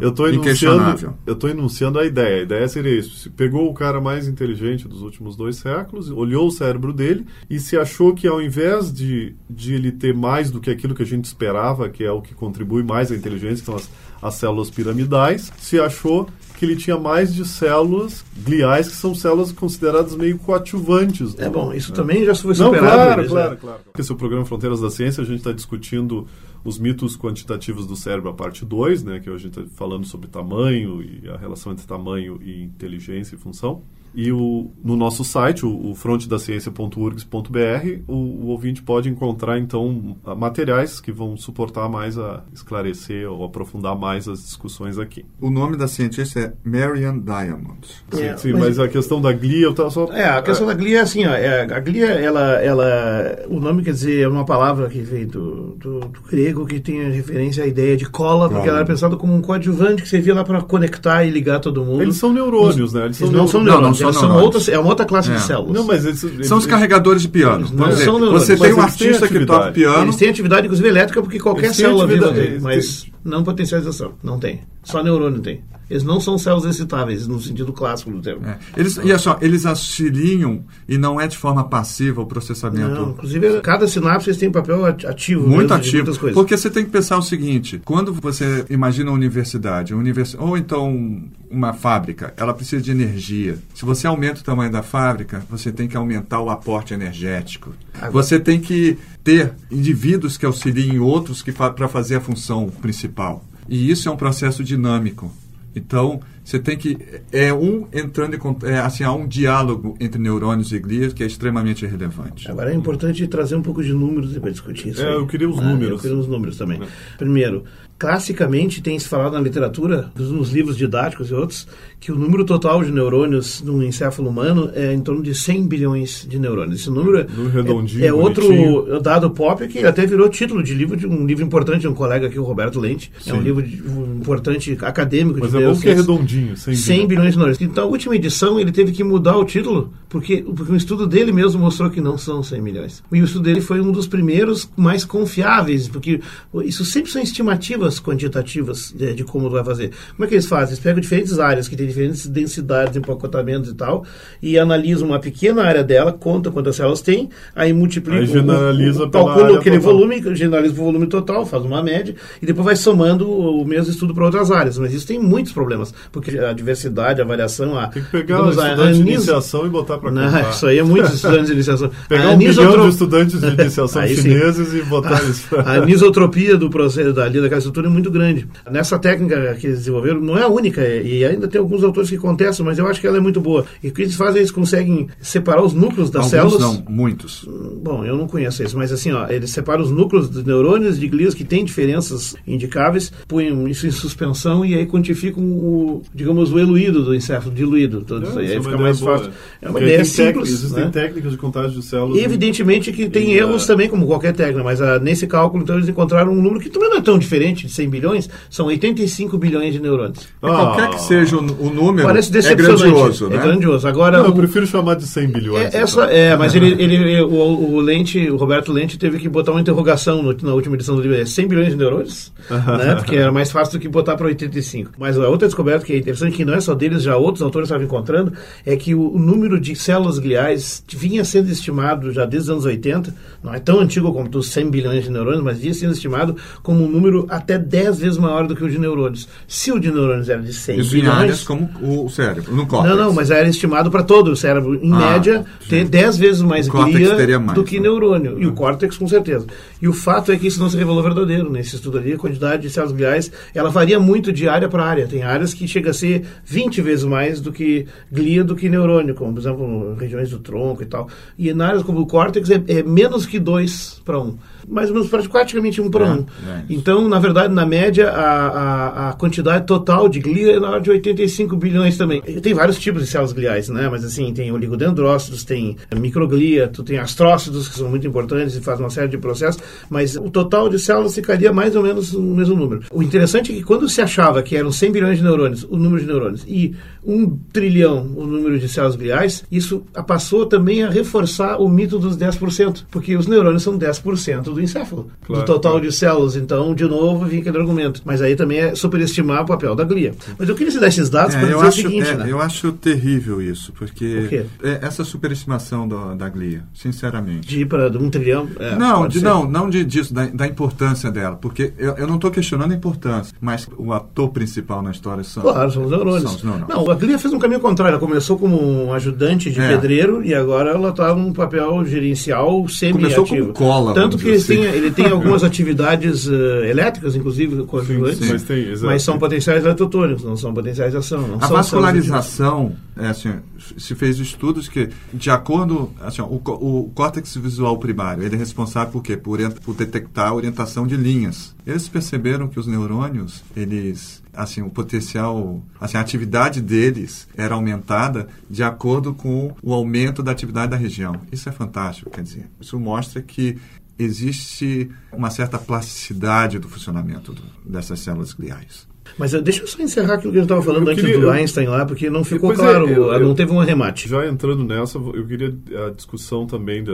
eu 0.00 0.08
Inquestionável. 0.32 0.88
enunciando, 0.88 1.18
eu 1.26 1.36
tô 1.36 1.48
enunciando 1.48 1.98
a 1.98 2.06
ideia. 2.06 2.40
A 2.40 2.42
ideia 2.42 2.68
seria 2.68 2.98
isso. 2.98 3.16
Se 3.16 3.28
pegou 3.28 3.68
o 3.68 3.74
cara 3.74 4.00
mais 4.00 4.26
inteligente 4.26 4.88
dos 4.88 5.02
últimos 5.02 5.36
dois 5.36 5.56
séculos, 5.56 6.10
olhou 6.10 6.46
o 6.46 6.50
cérebro 6.50 6.90
dele 6.90 7.26
e 7.50 7.60
se 7.60 7.76
achou 7.76 8.14
que 8.14 8.26
ao 8.26 8.40
invés 8.40 8.90
de, 8.90 9.36
de 9.50 9.74
ele 9.74 9.92
ter 9.92 10.14
mais 10.14 10.50
do 10.50 10.60
que 10.60 10.70
aquilo 10.70 10.94
que 10.94 11.02
a 11.02 11.06
gente 11.06 11.26
esperava, 11.26 11.90
que 11.90 12.02
é 12.02 12.10
o 12.10 12.22
que 12.22 12.34
contribui 12.34 12.82
mais 12.82 13.12
à 13.12 13.14
inteligência, 13.14 13.58
que 13.58 13.66
são 13.66 13.76
as, 13.76 13.90
as 14.22 14.34
células 14.36 14.70
piramidais, 14.70 15.52
se 15.58 15.78
achou 15.78 16.26
que 16.56 16.64
ele 16.64 16.76
tinha 16.76 16.96
mais 16.98 17.34
de 17.34 17.44
células 17.44 18.24
gliais, 18.44 18.88
que 18.88 18.94
são 18.94 19.14
células 19.14 19.50
consideradas 19.52 20.14
meio 20.16 20.38
coadjuvantes. 20.38 21.34
É 21.38 21.44
do- 21.46 21.50
bom, 21.50 21.72
isso 21.72 21.90
né? 21.90 21.96
também 21.96 22.24
já 22.24 22.34
foi 22.34 22.50
Não, 22.50 22.66
superado. 22.66 22.92
claro, 22.96 23.20
eles, 23.20 23.30
claro, 23.30 23.50
né? 23.50 23.56
claro. 23.60 23.80
Esse 23.98 24.10
é 24.10 24.14
o 24.14 24.16
programa 24.18 24.44
Fronteiras 24.44 24.80
da 24.80 24.90
Ciência, 24.90 25.22
a 25.22 25.26
gente 25.26 25.38
está 25.38 25.52
discutindo 25.52 26.26
os 26.64 26.78
mitos 26.78 27.16
quantitativos 27.16 27.86
do 27.86 27.94
cérebro, 27.96 28.30
a 28.30 28.32
parte 28.32 28.64
2, 28.64 29.02
né, 29.02 29.20
que 29.20 29.28
a 29.28 29.36
gente 29.36 29.58
está 29.58 29.62
falando 29.74 30.06
sobre 30.06 30.28
tamanho 30.28 31.02
e 31.02 31.28
a 31.28 31.36
relação 31.36 31.72
entre 31.72 31.86
tamanho 31.86 32.40
e 32.42 32.62
inteligência 32.62 33.34
e 33.34 33.38
função. 33.38 33.82
E 34.14 34.30
o, 34.32 34.70
no 34.84 34.96
nosso 34.96 35.24
site, 35.24 35.64
o, 35.66 35.90
o 35.90 35.94
frontedaciencia.urgs.br, 35.94 38.02
o, 38.06 38.12
o 38.14 38.46
ouvinte 38.48 38.82
pode 38.82 39.08
encontrar, 39.08 39.58
então, 39.58 40.16
materiais 40.36 41.00
que 41.00 41.12
vão 41.12 41.36
suportar 41.36 41.88
mais 41.88 42.18
a 42.18 42.42
esclarecer 42.52 43.30
ou 43.30 43.44
aprofundar 43.44 43.98
mais 43.98 44.28
as 44.28 44.40
discussões 44.42 44.98
aqui. 44.98 45.24
O 45.40 45.50
nome 45.50 45.76
da 45.76 45.88
cientista 45.88 46.40
é 46.40 46.52
Marian 46.64 47.18
Diamond. 47.18 47.78
Sim, 48.10 48.22
É, 48.22 48.36
sim, 48.36 48.52
mas- 48.52 48.60
mas... 48.62 48.78
a 48.78 48.88
questão 48.88 49.20
da 49.20 49.32
glia, 49.32 49.64
eu 49.66 49.70
estava 49.70 49.90
só... 49.90 50.04
É, 50.12 50.28
a 50.28 50.42
questão 50.42 50.66
da 50.66 50.74
glia 50.74 50.98
é 50.98 51.02
assim, 51.02 51.26
ó, 51.26 51.30
é, 51.32 51.62
a 51.62 51.80
glia, 51.80 52.06
ela, 52.06 52.52
ela, 52.62 53.38
o 53.48 53.60
nome 53.60 53.82
quer 53.82 53.92
dizer, 53.92 54.22
é 54.22 54.28
uma 54.28 54.44
palavra 54.44 54.88
que 54.88 55.00
vem 55.00 55.26
do, 55.26 55.74
do, 55.76 56.00
do 56.00 56.20
grego 56.30 56.66
que 56.66 56.80
tem 56.80 57.04
a 57.04 57.08
referência 57.10 57.64
à 57.64 57.66
ideia 57.66 57.96
de 57.96 58.06
cola, 58.06 58.48
porque 58.48 58.60
Cola. 58.60 58.68
ela 58.70 58.78
era 58.78 58.86
pensada 58.86 59.16
como 59.16 59.34
um 59.34 59.40
coadjuvante 59.40 60.02
que 60.02 60.08
servia 60.08 60.34
lá 60.34 60.44
para 60.44 60.62
conectar 60.62 61.24
e 61.24 61.30
ligar 61.30 61.60
todo 61.60 61.84
mundo. 61.84 62.02
Eles 62.02 62.16
são 62.16 62.32
neurônios, 62.32 62.92
né? 62.92 63.04
Eles 63.06 63.20
Eles 63.20 63.30
são 63.32 63.40
não 63.40 63.48
são 63.48 63.62
neurônios. 63.62 63.64
Não, 63.64 63.64
não 63.64 63.70
neurônios, 63.70 63.98
são 64.12 64.22
são 64.28 64.42
outras, 64.42 64.68
é 64.68 64.78
uma 64.78 64.88
outra 64.88 65.04
classe 65.06 65.30
É. 65.30 65.34
de 65.34 65.40
células. 65.42 65.72
Não, 65.74 65.84
mas 65.84 66.04
eles, 66.04 66.46
São 66.46 66.58
os 66.58 66.66
carregadores 66.66 67.22
de 67.22 67.28
piano. 67.28 67.68
Não 67.72 67.88
dizer, 67.88 68.04
são 68.04 68.18
neurônios, 68.18 68.44
você 68.44 68.56
tem 68.56 68.72
um 68.72 68.80
artista 68.80 69.28
que 69.28 69.46
toca 69.46 69.72
piano. 69.72 70.02
Eles 70.02 70.16
têm 70.16 70.28
atividade, 70.28 70.66
inclusive 70.66 70.88
elétrica, 70.88 71.22
porque 71.22 71.38
qualquer 71.38 71.74
célula 71.74 72.06
viva 72.06 72.32
tem, 72.32 72.60
mas 72.60 73.06
não 73.24 73.42
potencialização, 73.42 74.12
não 74.22 74.38
tem. 74.38 74.60
Só 74.82 75.02
neurônio 75.02 75.40
tem. 75.40 75.62
Eles 75.90 76.02
não 76.02 76.18
são 76.20 76.38
células 76.38 76.64
excitáveis, 76.64 77.26
no 77.26 77.40
sentido 77.40 77.72
clássico 77.72 78.10
do 78.10 78.20
termo. 78.20 78.46
É. 78.46 78.58
Eles, 78.76 78.96
e 79.02 79.12
é 79.12 79.18
só, 79.18 79.38
eles 79.40 79.66
auxiliam 79.66 80.60
e 80.88 80.96
não 80.96 81.20
é 81.20 81.26
de 81.26 81.36
forma 81.36 81.64
passiva 81.64 82.22
o 82.22 82.26
processamento. 82.26 82.88
Não, 82.94 83.10
inclusive, 83.10 83.60
cada 83.60 83.86
sinapse 83.86 84.34
têm 84.34 84.48
um 84.48 84.52
papel 84.52 84.84
ati- 84.86 85.06
ativo. 85.06 85.42
Muito 85.46 85.68
mesmo 85.74 85.82
de 85.90 85.98
ativo. 86.00 86.32
Porque 86.34 86.56
você 86.56 86.70
tem 86.70 86.84
que 86.84 86.90
pensar 86.90 87.18
o 87.18 87.22
seguinte: 87.22 87.80
quando 87.84 88.12
você 88.14 88.64
imagina 88.70 89.10
uma 89.10 89.16
universidade, 89.16 89.92
uma 89.92 90.00
univers... 90.00 90.34
ou 90.38 90.56
então 90.56 91.22
uma 91.50 91.72
fábrica, 91.72 92.32
ela 92.36 92.52
precisa 92.52 92.82
de 92.82 92.90
energia. 92.90 93.58
Se 93.74 93.84
você 93.84 94.06
aumenta 94.06 94.40
o 94.40 94.44
tamanho 94.44 94.72
da 94.72 94.82
fábrica, 94.82 95.44
você 95.48 95.70
tem 95.70 95.86
que 95.86 95.96
aumentar 95.96 96.40
o 96.40 96.50
aporte 96.50 96.92
energético. 96.94 97.72
Agora- 97.94 98.10
Você 98.10 98.40
tem 98.40 98.58
que 98.58 98.98
ter 99.22 99.52
indivíduos 99.70 100.36
que 100.36 100.44
auxiliem 100.46 100.98
outros 100.98 101.42
que 101.42 101.52
fa... 101.52 101.70
para 101.70 101.86
fazer 101.88 102.16
a 102.16 102.20
função 102.20 102.68
principal. 102.82 103.44
E 103.68 103.90
isso 103.90 104.08
é 104.08 104.12
um 104.12 104.16
processo 104.16 104.64
dinâmico. 104.64 105.30
Então, 105.74 106.20
você 106.44 106.58
tem 106.58 106.76
que. 106.76 106.98
É 107.32 107.52
um 107.54 107.86
entrando 107.92 108.34
em. 108.36 108.40
É, 108.68 108.78
assim, 108.78 109.02
há 109.02 109.12
um 109.12 109.26
diálogo 109.26 109.96
entre 109.98 110.20
neurônios 110.20 110.70
e 110.72 110.78
glias 110.78 111.12
que 111.14 111.22
é 111.22 111.26
extremamente 111.26 111.86
relevante. 111.86 112.50
Agora 112.50 112.70
é 112.70 112.74
importante 112.74 113.26
trazer 113.26 113.56
um 113.56 113.62
pouco 113.62 113.82
de 113.82 113.92
números 113.94 114.36
para 114.38 114.50
discutir 114.50 114.90
isso. 114.90 115.02
É, 115.02 115.08
aí. 115.08 115.14
eu 115.14 115.26
queria 115.26 115.48
os 115.48 115.58
Ah, 115.58 115.62
números. 115.62 115.90
Eu 115.92 115.98
queria 115.98 116.16
os 116.16 116.28
números 116.28 116.56
também. 116.58 116.80
Primeiro, 117.16 117.64
classicamente 117.98 118.82
tem 118.82 118.98
se 118.98 119.08
falado 119.08 119.32
na 119.32 119.40
literatura, 119.40 120.10
nos 120.16 120.50
livros 120.50 120.76
didáticos 120.76 121.30
e 121.30 121.34
outros, 121.34 121.66
que 121.98 122.12
o 122.12 122.16
número 122.16 122.44
total 122.44 122.84
de 122.84 122.92
neurônios 122.92 123.62
num 123.62 123.82
encéfalo 123.82 124.28
humano 124.28 124.70
é 124.74 124.92
em 124.92 125.00
torno 125.00 125.22
de 125.22 125.34
100 125.34 125.66
bilhões 125.66 126.26
de 126.28 126.38
neurônios. 126.38 126.80
Esse 126.80 126.90
número 126.90 127.18
é, 127.20 127.26
redondinho, 127.52 128.04
é 128.04 128.12
outro 128.12 128.46
bonitinho. 128.46 129.00
dado 129.00 129.30
pop 129.30 129.66
que 129.68 129.78
até 129.86 130.04
virou 130.06 130.28
título 130.28 130.62
de 130.62 130.74
livro 130.74 130.96
de 130.96 131.06
um 131.06 131.24
livro 131.24 131.42
importante 131.44 131.80
de 131.82 131.88
um 131.88 131.94
colega 131.94 132.26
aqui, 132.26 132.38
o 132.38 132.42
Roberto 132.44 132.78
Lente. 132.78 133.10
É 133.26 133.32
um 133.32 133.36
Sim. 133.38 133.42
livro 133.42 133.62
de- 133.62 133.82
um 133.82 134.16
importante 134.20 134.76
acadêmico 134.82 135.38
Mas 135.40 135.50
de 135.50 135.56
é 135.56 135.60
bom 135.66 135.80
que 135.80 135.88
é 135.88 135.94
neurociência. 135.94 136.04
Redondinho, 136.34 136.56
100 136.56 136.74
100 136.74 137.06
bilhões 137.06 137.30
de 137.32 137.36
neurônios. 137.36 137.60
Então, 137.60 137.84
a 137.84 137.86
última 137.86 138.14
edição, 138.16 138.58
ele 138.60 138.72
teve 138.72 138.92
que 138.92 139.02
mudar 139.04 139.36
o 139.36 139.44
título, 139.44 139.92
porque, 140.08 140.38
porque 140.54 140.72
um 140.72 140.76
estudo 140.76 141.06
dele 141.06 141.32
mesmo 141.32 141.60
mostrou 141.60 141.90
que 141.90 142.00
não 142.00 142.16
são 142.18 142.42
100 142.42 142.60
milhões. 142.60 143.02
E 143.12 143.20
o 143.20 143.24
estudo 143.24 143.44
dele 143.44 143.60
foi 143.60 143.80
um 143.80 143.90
dos 143.92 144.06
primeiros 144.06 144.70
mais 144.76 145.04
confiáveis, 145.04 145.88
porque 145.88 146.20
isso 146.64 146.84
sempre 146.84 147.10
são 147.10 147.20
estimativas 147.22 147.98
quantitativas 148.00 148.92
de, 148.96 149.14
de 149.14 149.24
como 149.24 149.50
vai 149.50 149.64
fazer. 149.64 149.90
Como 150.16 150.24
é 150.24 150.28
que 150.28 150.34
eles 150.34 150.46
fazem? 150.46 150.70
Eles 150.74 150.80
pegam 150.80 151.00
diferentes 151.00 151.38
áreas 151.38 151.68
que 151.68 151.76
têm 151.76 151.86
diferentes 151.86 152.26
densidades, 152.26 152.96
empacotamentos 152.96 153.70
e 153.70 153.74
tal, 153.74 154.04
e 154.42 154.58
analisam 154.58 155.08
uma 155.08 155.18
pequena 155.18 155.62
área 155.64 155.82
dela, 155.84 156.12
conta 156.12 156.50
quantas 156.50 156.76
células 156.76 157.00
tem, 157.00 157.28
aí 157.54 157.72
multiplicam, 157.72 158.20
Aí 158.20 158.26
generaliza 158.26 159.04
o- 159.04 159.10
pela 159.10 159.24
calcula 159.34 159.58
aquele 159.58 159.78
total. 159.78 159.92
volume, 159.94 160.22
generaliza 160.36 160.72
o 160.74 160.76
volume 160.76 161.06
total, 161.06 161.44
faz 161.46 161.64
uma 161.64 161.82
média, 161.82 162.14
e 162.40 162.46
depois 162.46 162.64
vai 162.64 162.76
somando 162.76 163.28
o 163.30 163.64
mesmo 163.64 163.90
estudo 163.90 164.14
para 164.14 164.24
outras 164.24 164.50
áreas. 164.50 164.78
Mas 164.78 164.92
isso 164.92 165.06
tem 165.06 165.18
muitos 165.18 165.52
problemas, 165.52 165.92
porque 166.12 166.23
a 166.30 166.52
diversidade, 166.52 167.20
a 167.20 167.24
variação, 167.24 167.78
a. 167.78 167.88
Tem 167.88 168.02
que 168.02 168.10
pegar 168.10 168.24
digamos, 168.36 168.58
a- 168.58 168.68
estudantes 168.68 168.80
a 168.80 168.92
de 168.92 169.00
anis- 169.00 169.14
iniciação 169.16 169.66
e 169.66 169.68
botar 169.68 169.98
para 169.98 170.10
contar. 170.10 170.50
isso 170.50 170.66
aí 170.66 170.78
é 170.78 170.82
muitos 170.82 171.14
estudantes 171.14 171.46
de 171.46 171.52
iniciação. 171.52 171.90
Pegar 172.08 172.24
A 172.28 172.30
um 172.32 172.36
milhão 172.36 172.80
de 172.82 172.88
estudantes 172.88 173.40
de 173.40 173.46
iniciação 173.46 174.02
sim. 174.08 174.14
chineses 174.16 174.74
e 174.74 174.82
botar 174.82 175.22
isso 175.24 175.46
pra... 175.48 175.62
A 175.62 175.72
anisotropia 175.82 176.56
do 176.56 176.68
processo 176.70 177.12
dali, 177.12 177.40
daquela 177.40 177.58
estrutura 177.58 177.86
é 177.86 177.90
muito 177.90 178.10
grande. 178.10 178.46
Nessa 178.70 178.98
técnica 178.98 179.54
que 179.58 179.66
eles 179.66 179.78
desenvolveram, 179.80 180.20
não 180.20 180.36
é 180.38 180.42
a 180.42 180.48
única, 180.48 180.86
e 180.86 181.24
ainda 181.24 181.48
tem 181.48 181.60
alguns 181.60 181.82
autores 181.82 182.10
que 182.10 182.16
contestam, 182.18 182.64
mas 182.66 182.78
eu 182.78 182.86
acho 182.86 183.00
que 183.00 183.06
ela 183.06 183.16
é 183.16 183.20
muito 183.20 183.40
boa. 183.40 183.64
E 183.82 183.88
o 183.88 183.92
que 183.92 184.02
eles 184.02 184.14
fazem, 184.14 184.38
eles 184.40 184.50
conseguem 184.50 185.08
separar 185.20 185.62
os 185.62 185.72
núcleos 185.74 186.10
das 186.10 186.32
Alguns 186.32 186.52
células. 186.58 186.60
não, 186.60 186.84
muitos. 186.88 187.46
Bom, 187.82 188.04
eu 188.04 188.16
não 188.16 188.26
conheço 188.26 188.62
isso, 188.62 188.76
mas 188.76 188.92
assim, 188.92 189.12
ó, 189.12 189.26
eles 189.28 189.50
separam 189.50 189.82
os 189.82 189.90
núcleos 189.90 190.30
de 190.30 190.44
neurônios 190.46 190.98
de 190.98 191.08
glias 191.08 191.34
que 191.34 191.44
têm 191.44 191.64
diferenças 191.64 192.34
indicáveis, 192.46 193.12
põem 193.28 193.68
isso 193.70 193.86
em 193.86 193.90
suspensão 193.90 194.64
e 194.64 194.74
aí 194.74 194.86
quantificam 194.86 195.42
o, 195.42 196.02
digamos, 196.14 196.52
o 196.52 196.58
eluído 196.58 197.02
do 197.02 197.14
encéfalo, 197.14 197.52
diluído. 197.54 198.02
Tudo 198.02 198.26
isso 198.28 198.38
aí, 198.38 198.44
Essa 198.46 198.54
é 198.54 198.56
aí 198.56 198.58
uma 198.58 198.62
fica 198.64 198.74
ideia 198.74 198.82
mais 198.84 199.00
boa. 199.00 199.18
fácil. 199.18 199.32
É 199.60 199.66
uma 199.66 199.72
Porque 199.72 199.84
ideia 199.86 200.04
simples. 200.04 200.48
Existem 200.50 200.84
né? 200.84 200.90
técnicas 200.92 201.32
de 201.32 201.38
contagem 201.38 201.78
de 201.80 201.84
células. 201.84 202.18
E 202.20 202.24
evidentemente 202.24 202.92
que 202.92 203.08
tem 203.08 203.32
E, 203.32 203.36
erros 203.38 203.64
ah, 203.64 203.66
também, 203.66 203.88
como 203.88 204.06
qualquer 204.06 204.32
técnica, 204.32 204.62
mas 204.62 204.80
ah, 204.80 204.98
nesse 204.98 205.26
cálculo, 205.26 205.62
então, 205.62 205.76
eles 205.76 205.88
encontraram 205.88 206.32
um 206.32 206.40
número 206.40 206.60
que 206.60 206.70
também 206.70 206.88
não 206.88 206.98
é 206.98 207.00
tão 207.00 207.18
diferente 207.18 207.66
de 207.66 207.72
100 207.72 207.88
bilhões, 207.90 208.30
são 208.48 208.66
85 208.66 209.36
bilhões 209.38 209.72
de 209.74 209.80
neurônios. 209.80 210.20
E 210.20 210.46
qualquer 210.46 210.90
que 210.90 211.02
seja 211.02 211.36
o, 211.36 211.40
o 211.40 211.70
número, 211.70 212.06
Parece 212.06 212.36
é 212.36 212.54
grandioso, 212.54 213.26
é 213.26 213.30
né? 213.30 213.38
grandioso. 213.38 213.88
Agora, 213.88 214.18
Não, 214.18 214.26
eu 214.26 214.32
prefiro 214.32 214.66
chamar 214.66 214.94
de 214.94 215.06
100 215.06 215.26
bilhões. 215.28 215.74
é, 215.74 215.78
essa, 215.78 216.02
então. 216.04 216.14
é, 216.14 216.36
mas 216.36 216.54
ele, 216.54 216.80
ele, 216.82 217.20
o, 217.22 217.74
o 217.74 217.80
Lente, 217.80 218.30
o 218.30 218.36
Roberto 218.36 218.72
Lente 218.72 218.98
teve 218.98 219.18
que 219.18 219.28
botar 219.28 219.50
uma 219.52 219.60
interrogação 219.60 220.22
no- 220.22 220.36
na 220.42 220.54
última 220.54 220.74
edição 220.76 220.94
do 220.94 221.02
livro, 221.02 221.16
é 221.16 221.24
100 221.24 221.48
bilhões 221.48 221.68
de 221.70 221.76
neurônios, 221.76 222.32
né? 222.50 222.94
Porque 222.96 223.16
era 223.16 223.32
mais 223.32 223.50
fácil 223.50 223.78
do 223.78 223.82
que 223.82 223.88
botar 223.88 224.16
para 224.16 224.26
85. 224.26 224.92
Mas 224.98 225.18
a 225.18 225.28
outra 225.28 225.48
descoberta 225.48 225.84
que 225.84 225.92
é 225.92 225.96
interessante, 226.04 226.36
que 226.36 226.44
não 226.44 226.54
é 226.54 226.60
só 226.60 226.74
deles, 226.74 227.02
já 227.02 227.16
outros 227.16 227.42
autores 227.42 227.68
estavam 227.68 227.84
encontrando, 227.84 228.32
é 228.64 228.76
que 228.76 228.94
o, 228.94 229.18
número 229.18 229.58
de 229.58 229.74
células 229.74 230.18
gliais 230.18 230.84
vinha 230.88 231.24
sendo 231.24 231.50
estimado 231.50 232.12
já 232.12 232.26
desde 232.26 232.50
os 232.50 232.52
anos 232.52 232.64
80, 232.66 233.14
não 233.42 233.54
é 233.54 233.58
tão 233.58 233.80
antigo 233.80 234.12
como 234.12 234.28
os 234.36 234.48
100 234.50 234.70
bilhões 234.70 235.04
de 235.04 235.10
neurônios, 235.10 235.42
mas 235.42 235.58
vinha 235.58 235.72
sendo 235.72 235.92
estimado 235.92 236.36
como 236.62 236.84
um 236.84 236.88
número 236.88 237.26
até 237.28 237.58
10 237.58 237.98
vezes 237.98 238.18
maior 238.18 238.46
do 238.46 238.54
que 238.54 238.62
o 238.62 238.70
de 238.70 238.78
neurônios. 238.78 239.28
Se 239.48 239.72
o 239.72 239.78
de 239.78 239.90
neurônios 239.90 240.28
era 240.28 240.42
de 240.42 240.52
100 240.52 240.78
Isso 240.78 240.96
em 240.96 241.00
bilhões... 241.00 241.18
áreas 241.18 241.42
como 241.42 241.70
o 241.80 242.08
cérebro, 242.10 242.54
no 242.54 242.66
córtex. 242.66 242.96
Não, 242.96 243.04
não, 243.04 243.14
mas 243.14 243.30
era 243.30 243.48
estimado 243.48 243.90
para 243.90 244.02
todo 244.02 244.28
o 244.28 244.36
cérebro, 244.36 244.74
em 244.74 244.92
Ah, 244.92 245.12
média, 245.12 245.44
ter 245.68 245.84
sim. 245.84 245.90
10 245.90 246.18
vezes 246.18 246.42
mais 246.42 246.68
glia 246.68 247.38
mais, 247.38 247.54
do 247.54 247.64
que 247.64 247.76
né? 247.76 247.82
neurônio. 247.82 248.40
E 248.40 248.46
o 248.46 248.52
córtex, 248.52 248.96
com 248.96 249.08
certeza. 249.08 249.46
E 249.80 249.88
o 249.88 249.92
fato 249.92 250.30
é 250.32 250.36
que 250.36 250.46
isso 250.46 250.60
não 250.60 250.68
se 250.68 250.76
revelou 250.76 251.02
verdadeiro. 251.02 251.50
Nesse 251.50 251.76
estudo 251.76 251.98
ali, 251.98 252.12
a 252.12 252.18
quantidade 252.18 252.62
de 252.62 252.70
células 252.70 252.94
gliais, 252.94 253.32
ela 253.54 253.70
varia 253.70 253.98
muito 253.98 254.32
de 254.32 254.48
área 254.48 254.68
para 254.68 254.84
área. 254.84 255.06
Tem 255.06 255.22
áreas 255.22 255.54
que 255.54 255.66
chega 255.66 255.93
a 255.94 255.98
ser 255.98 256.24
20 256.44 256.82
vezes 256.82 257.04
mais 257.04 257.40
do 257.40 257.52
que 257.52 257.86
glia 258.10 258.44
do 258.44 258.56
que 258.56 258.68
neurônio, 258.68 259.14
como, 259.14 259.32
por 259.32 259.40
exemplo, 259.40 259.94
regiões 259.94 260.30
do 260.30 260.38
tronco 260.38 260.82
e 260.82 260.86
tal. 260.86 261.08
E 261.38 261.52
na 261.52 261.68
áreas 261.68 261.82
como 261.82 262.00
o 262.00 262.06
córtex, 262.06 262.50
é, 262.50 262.62
é 262.68 262.82
menos 262.82 263.26
que 263.26 263.38
2 263.38 264.02
para 264.04 264.20
1. 264.20 264.36
Mais 264.68 264.88
ou 264.90 264.94
menos 264.96 265.08
praticamente 265.28 265.80
1 265.80 265.90
para 265.90 266.06
É, 266.06 266.10
1. 266.10 266.14
é. 266.18 266.64
Então, 266.70 267.08
na 267.08 267.18
verdade, 267.18 267.52
na 267.52 267.66
média, 267.66 268.10
a, 268.10 268.48
a, 268.48 269.08
a 269.10 269.12
quantidade 269.14 269.66
total 269.66 270.08
de 270.08 270.20
glia 270.20 270.56
é 270.56 270.60
na 270.60 270.70
hora 270.70 270.80
de 270.80 270.90
85 270.90 271.56
bilhões 271.56 271.96
também. 271.96 272.20
Tem 272.20 272.54
vários 272.54 272.78
tipos 272.78 273.02
de 273.02 273.08
células 273.08 273.32
gliais, 273.32 273.68
né? 273.68 273.88
Mas 273.90 274.04
assim, 274.04 274.32
tem 274.32 274.50
oligodendrócitos, 274.52 275.44
tem 275.44 275.76
microglia, 275.96 276.68
tu 276.68 276.82
tem 276.82 276.98
astrócitos, 276.98 277.68
que 277.68 277.76
são 277.76 277.88
muito 277.88 278.06
importantes 278.06 278.54
e 278.56 278.60
fazem 278.60 278.84
uma 278.84 278.90
série 278.90 279.08
de 279.08 279.18
processos, 279.18 279.60
mas 279.90 280.16
o 280.16 280.30
total 280.30 280.68
de 280.68 280.78
células 280.78 281.14
ficaria 281.14 281.52
mais 281.52 281.76
ou 281.76 281.82
menos 281.82 282.12
no 282.12 282.34
mesmo 282.34 282.54
número. 282.56 282.82
O 282.92 283.02
interessante 283.02 283.52
é 283.52 283.54
que 283.56 283.62
quando 283.62 283.88
se 283.88 284.00
achava 284.00 284.42
que 284.42 284.56
eram 284.56 284.70
100 284.72 284.92
bilhões 284.92 285.18
de 285.18 285.24
neurônios, 285.24 285.64
o 285.64 285.76
número 285.76 286.00
de 286.00 286.06
neurônios, 286.06 286.44
e 286.46 286.74
um 287.04 287.36
trilhão 287.52 288.10
o 288.16 288.26
número 288.26 288.58
de 288.58 288.68
células 288.68 288.96
gliais, 288.96 289.44
isso 289.50 289.84
passou 290.06 290.46
também 290.46 290.82
a 290.82 290.88
reforçar 290.90 291.58
o 291.60 291.68
mito 291.68 291.98
dos 291.98 292.16
10%, 292.16 292.84
porque 292.90 293.16
os 293.16 293.26
neurônios 293.26 293.62
são 293.62 293.78
10% 293.78 294.53
do 294.54 294.62
encéfalo, 294.62 295.10
Claro, 295.26 295.42
do 295.42 295.46
total 295.46 295.72
claro. 295.72 295.86
de 295.86 295.92
células. 295.94 296.36
Então, 296.36 296.74
de 296.74 296.84
novo, 296.84 297.24
vinha 297.26 297.40
aquele 297.40 297.58
argumento. 297.58 298.00
Mas 298.04 298.22
aí 298.22 298.34
também 298.36 298.58
é 298.58 298.74
superestimar 298.74 299.42
o 299.42 299.46
papel 299.46 299.74
da 299.74 299.84
glia. 299.84 300.14
Mas 300.38 300.48
eu 300.48 300.54
queria 300.54 300.72
te 300.72 300.78
dar 300.80 300.88
esses 300.88 301.10
dados 301.10 301.34
É, 301.34 301.38
para 301.40 301.48
eu, 301.48 301.56
dizer 301.56 301.68
acho, 301.68 301.78
o 301.78 301.82
seguinte, 301.82 302.08
é, 302.08 302.16
né? 302.16 302.26
eu 302.28 302.40
acho 302.40 302.72
terrível 302.72 303.42
isso, 303.42 303.72
porque 303.72 304.44
é, 304.62 304.78
essa 304.82 305.04
superestimação 305.04 305.86
do- 305.88 306.14
da 306.14 306.28
glia, 306.28 306.62
sinceramente. 306.74 307.46
De 307.48 307.60
ir 307.60 307.66
para 307.66 307.88
um 307.98 308.08
trilhão. 308.10 308.48
é, 308.58 308.76
não, 308.76 309.06
de, 309.08 309.22
não, 309.22 309.48
não 309.48 309.68
de, 309.68 309.84
disso, 309.84 310.12
da, 310.14 310.26
da 310.26 310.46
importância 310.46 311.10
dela, 311.10 311.36
porque 311.36 311.72
eu, 311.78 311.94
eu 311.94 312.06
não 312.06 312.16
estou 312.16 312.30
questionando 312.30 312.72
a 312.72 312.74
importância, 312.74 313.34
mas 313.40 313.68
o 313.76 313.92
ator 313.92 314.30
principal 314.30 314.82
na 314.82 314.90
história 314.90 315.24
são, 315.24 315.42
Claro, 315.42 315.70
são 315.70 315.84
os 315.84 315.90
neurônios. 315.90 316.22
São 316.22 316.34
os 316.34 316.42
neurônios. 316.44 316.68
Não, 316.68 316.90
a 316.90 316.94
Glia 316.94 317.18
fez 317.18 317.32
um 317.34 317.38
caminho 317.38 317.60
contrário. 317.60 317.92
Ela 317.94 318.00
começou 318.00 318.38
como 318.38 318.60
um 318.60 318.92
ajudante 318.92 319.50
de 319.50 319.60
É. 319.60 319.68
pedreiro 319.68 320.22
e 320.24 320.34
agora 320.34 320.70
ela 320.70 320.90
está 320.90 321.14
num 321.14 321.32
papel 321.32 321.84
gerencial 321.84 322.66
semi-ativo. 322.68 323.24
Começou 323.24 323.26
como 323.26 323.52
cola, 323.52 323.94
Tanto 323.94 324.16
que 324.18 324.24
tem, 324.46 324.62
ele 324.62 324.90
tem 324.90 325.06
algumas 325.06 325.42
atividades 325.42 326.28
eh, 326.28 326.70
elétricas, 326.70 327.14
inclusive 327.14 327.64
coagulantes, 327.64 328.18
Sim, 328.18 328.32
mas 328.32 328.42
tem, 328.42 328.68
exato. 328.68 328.86
mas 328.86 329.02
são 329.02 329.18
potenciais 329.18 329.64
eletrotônicos, 329.64 330.24
não 330.24 330.36
são 330.36 330.52
potenciais 330.52 330.92
de 330.92 330.98
ação. 330.98 331.26
Não 331.26 331.36
A 331.36 331.40
são 331.40 331.56
vascularização, 331.56 332.76
é, 332.96 333.08
assim, 333.08 333.34
se 333.76 333.94
fez 333.94 334.18
estudos 334.18 334.68
que, 334.68 334.88
de 335.12 335.30
acordo, 335.30 335.90
assim, 336.00 336.22
o, 336.22 336.40
o 336.44 336.90
córtex 336.94 337.36
visual 337.36 337.76
primário, 337.78 338.22
ele 338.22 338.36
é 338.36 338.38
responsável 338.38 338.92
por 338.92 339.02
quê? 339.02 339.16
Por, 339.16 339.38
por 339.62 339.74
detectar 339.74 340.28
a 340.28 340.34
orientação 340.34 340.86
de 340.86 340.96
linhas. 340.96 341.54
Eles 341.66 341.88
perceberam 341.88 342.46
que 342.46 342.60
os 342.60 342.66
neurônios, 342.66 343.42
eles, 343.56 344.22
assim, 344.32 344.62
o 344.62 344.70
potencial, 344.70 345.62
assim, 345.80 345.96
a 345.96 346.00
atividade 346.00 346.60
deles 346.60 347.26
era 347.36 347.54
aumentada 347.54 348.28
de 348.48 348.62
acordo 348.62 349.14
com 349.14 349.54
o 349.62 349.72
aumento 349.72 350.22
da 350.22 350.30
atividade 350.30 350.70
da 350.70 350.76
região. 350.76 351.20
Isso 351.32 351.48
é 351.48 351.52
fantástico, 351.52 352.10
quer 352.10 352.22
dizer, 352.22 352.48
isso 352.60 352.78
mostra 352.78 353.22
que 353.22 353.58
existe 353.98 354.90
uma 355.12 355.30
certa 355.30 355.58
plasticidade 355.58 356.58
do 356.58 356.68
funcionamento 356.68 357.34
dessas 357.64 358.00
células 358.00 358.32
gliais. 358.32 358.86
Mas 359.18 359.34
eh, 359.34 359.40
deixa 359.40 359.62
eu 359.62 359.66
só 359.66 359.82
encerrar 359.82 360.14
aquilo 360.14 360.32
que 360.32 360.38
eu 360.38 360.42
estava 360.44 360.62
falando 360.62 360.86
Eu 360.86 360.92
antes 360.92 361.04
queria- 361.04 361.18
do 361.20 361.26
eu- 361.26 361.30
Einstein 361.30 361.66
lá, 361.68 361.84
porque 361.84 362.08
não 362.10 362.24
ficou 362.24 362.52
é, 362.52 362.54
claro, 362.54 362.88
eu- 362.88 363.12
eu- 363.12 363.20
não 363.20 363.34
teve 363.34 363.52
um 363.52 363.60
arremate. 363.60 364.08
Já 364.08 364.26
entrando 364.26 364.64
nessa, 364.64 364.98
eu 364.98 365.24
queria 365.26 365.54
a 365.86 365.90
discussão 365.90 366.46
também, 366.46 366.84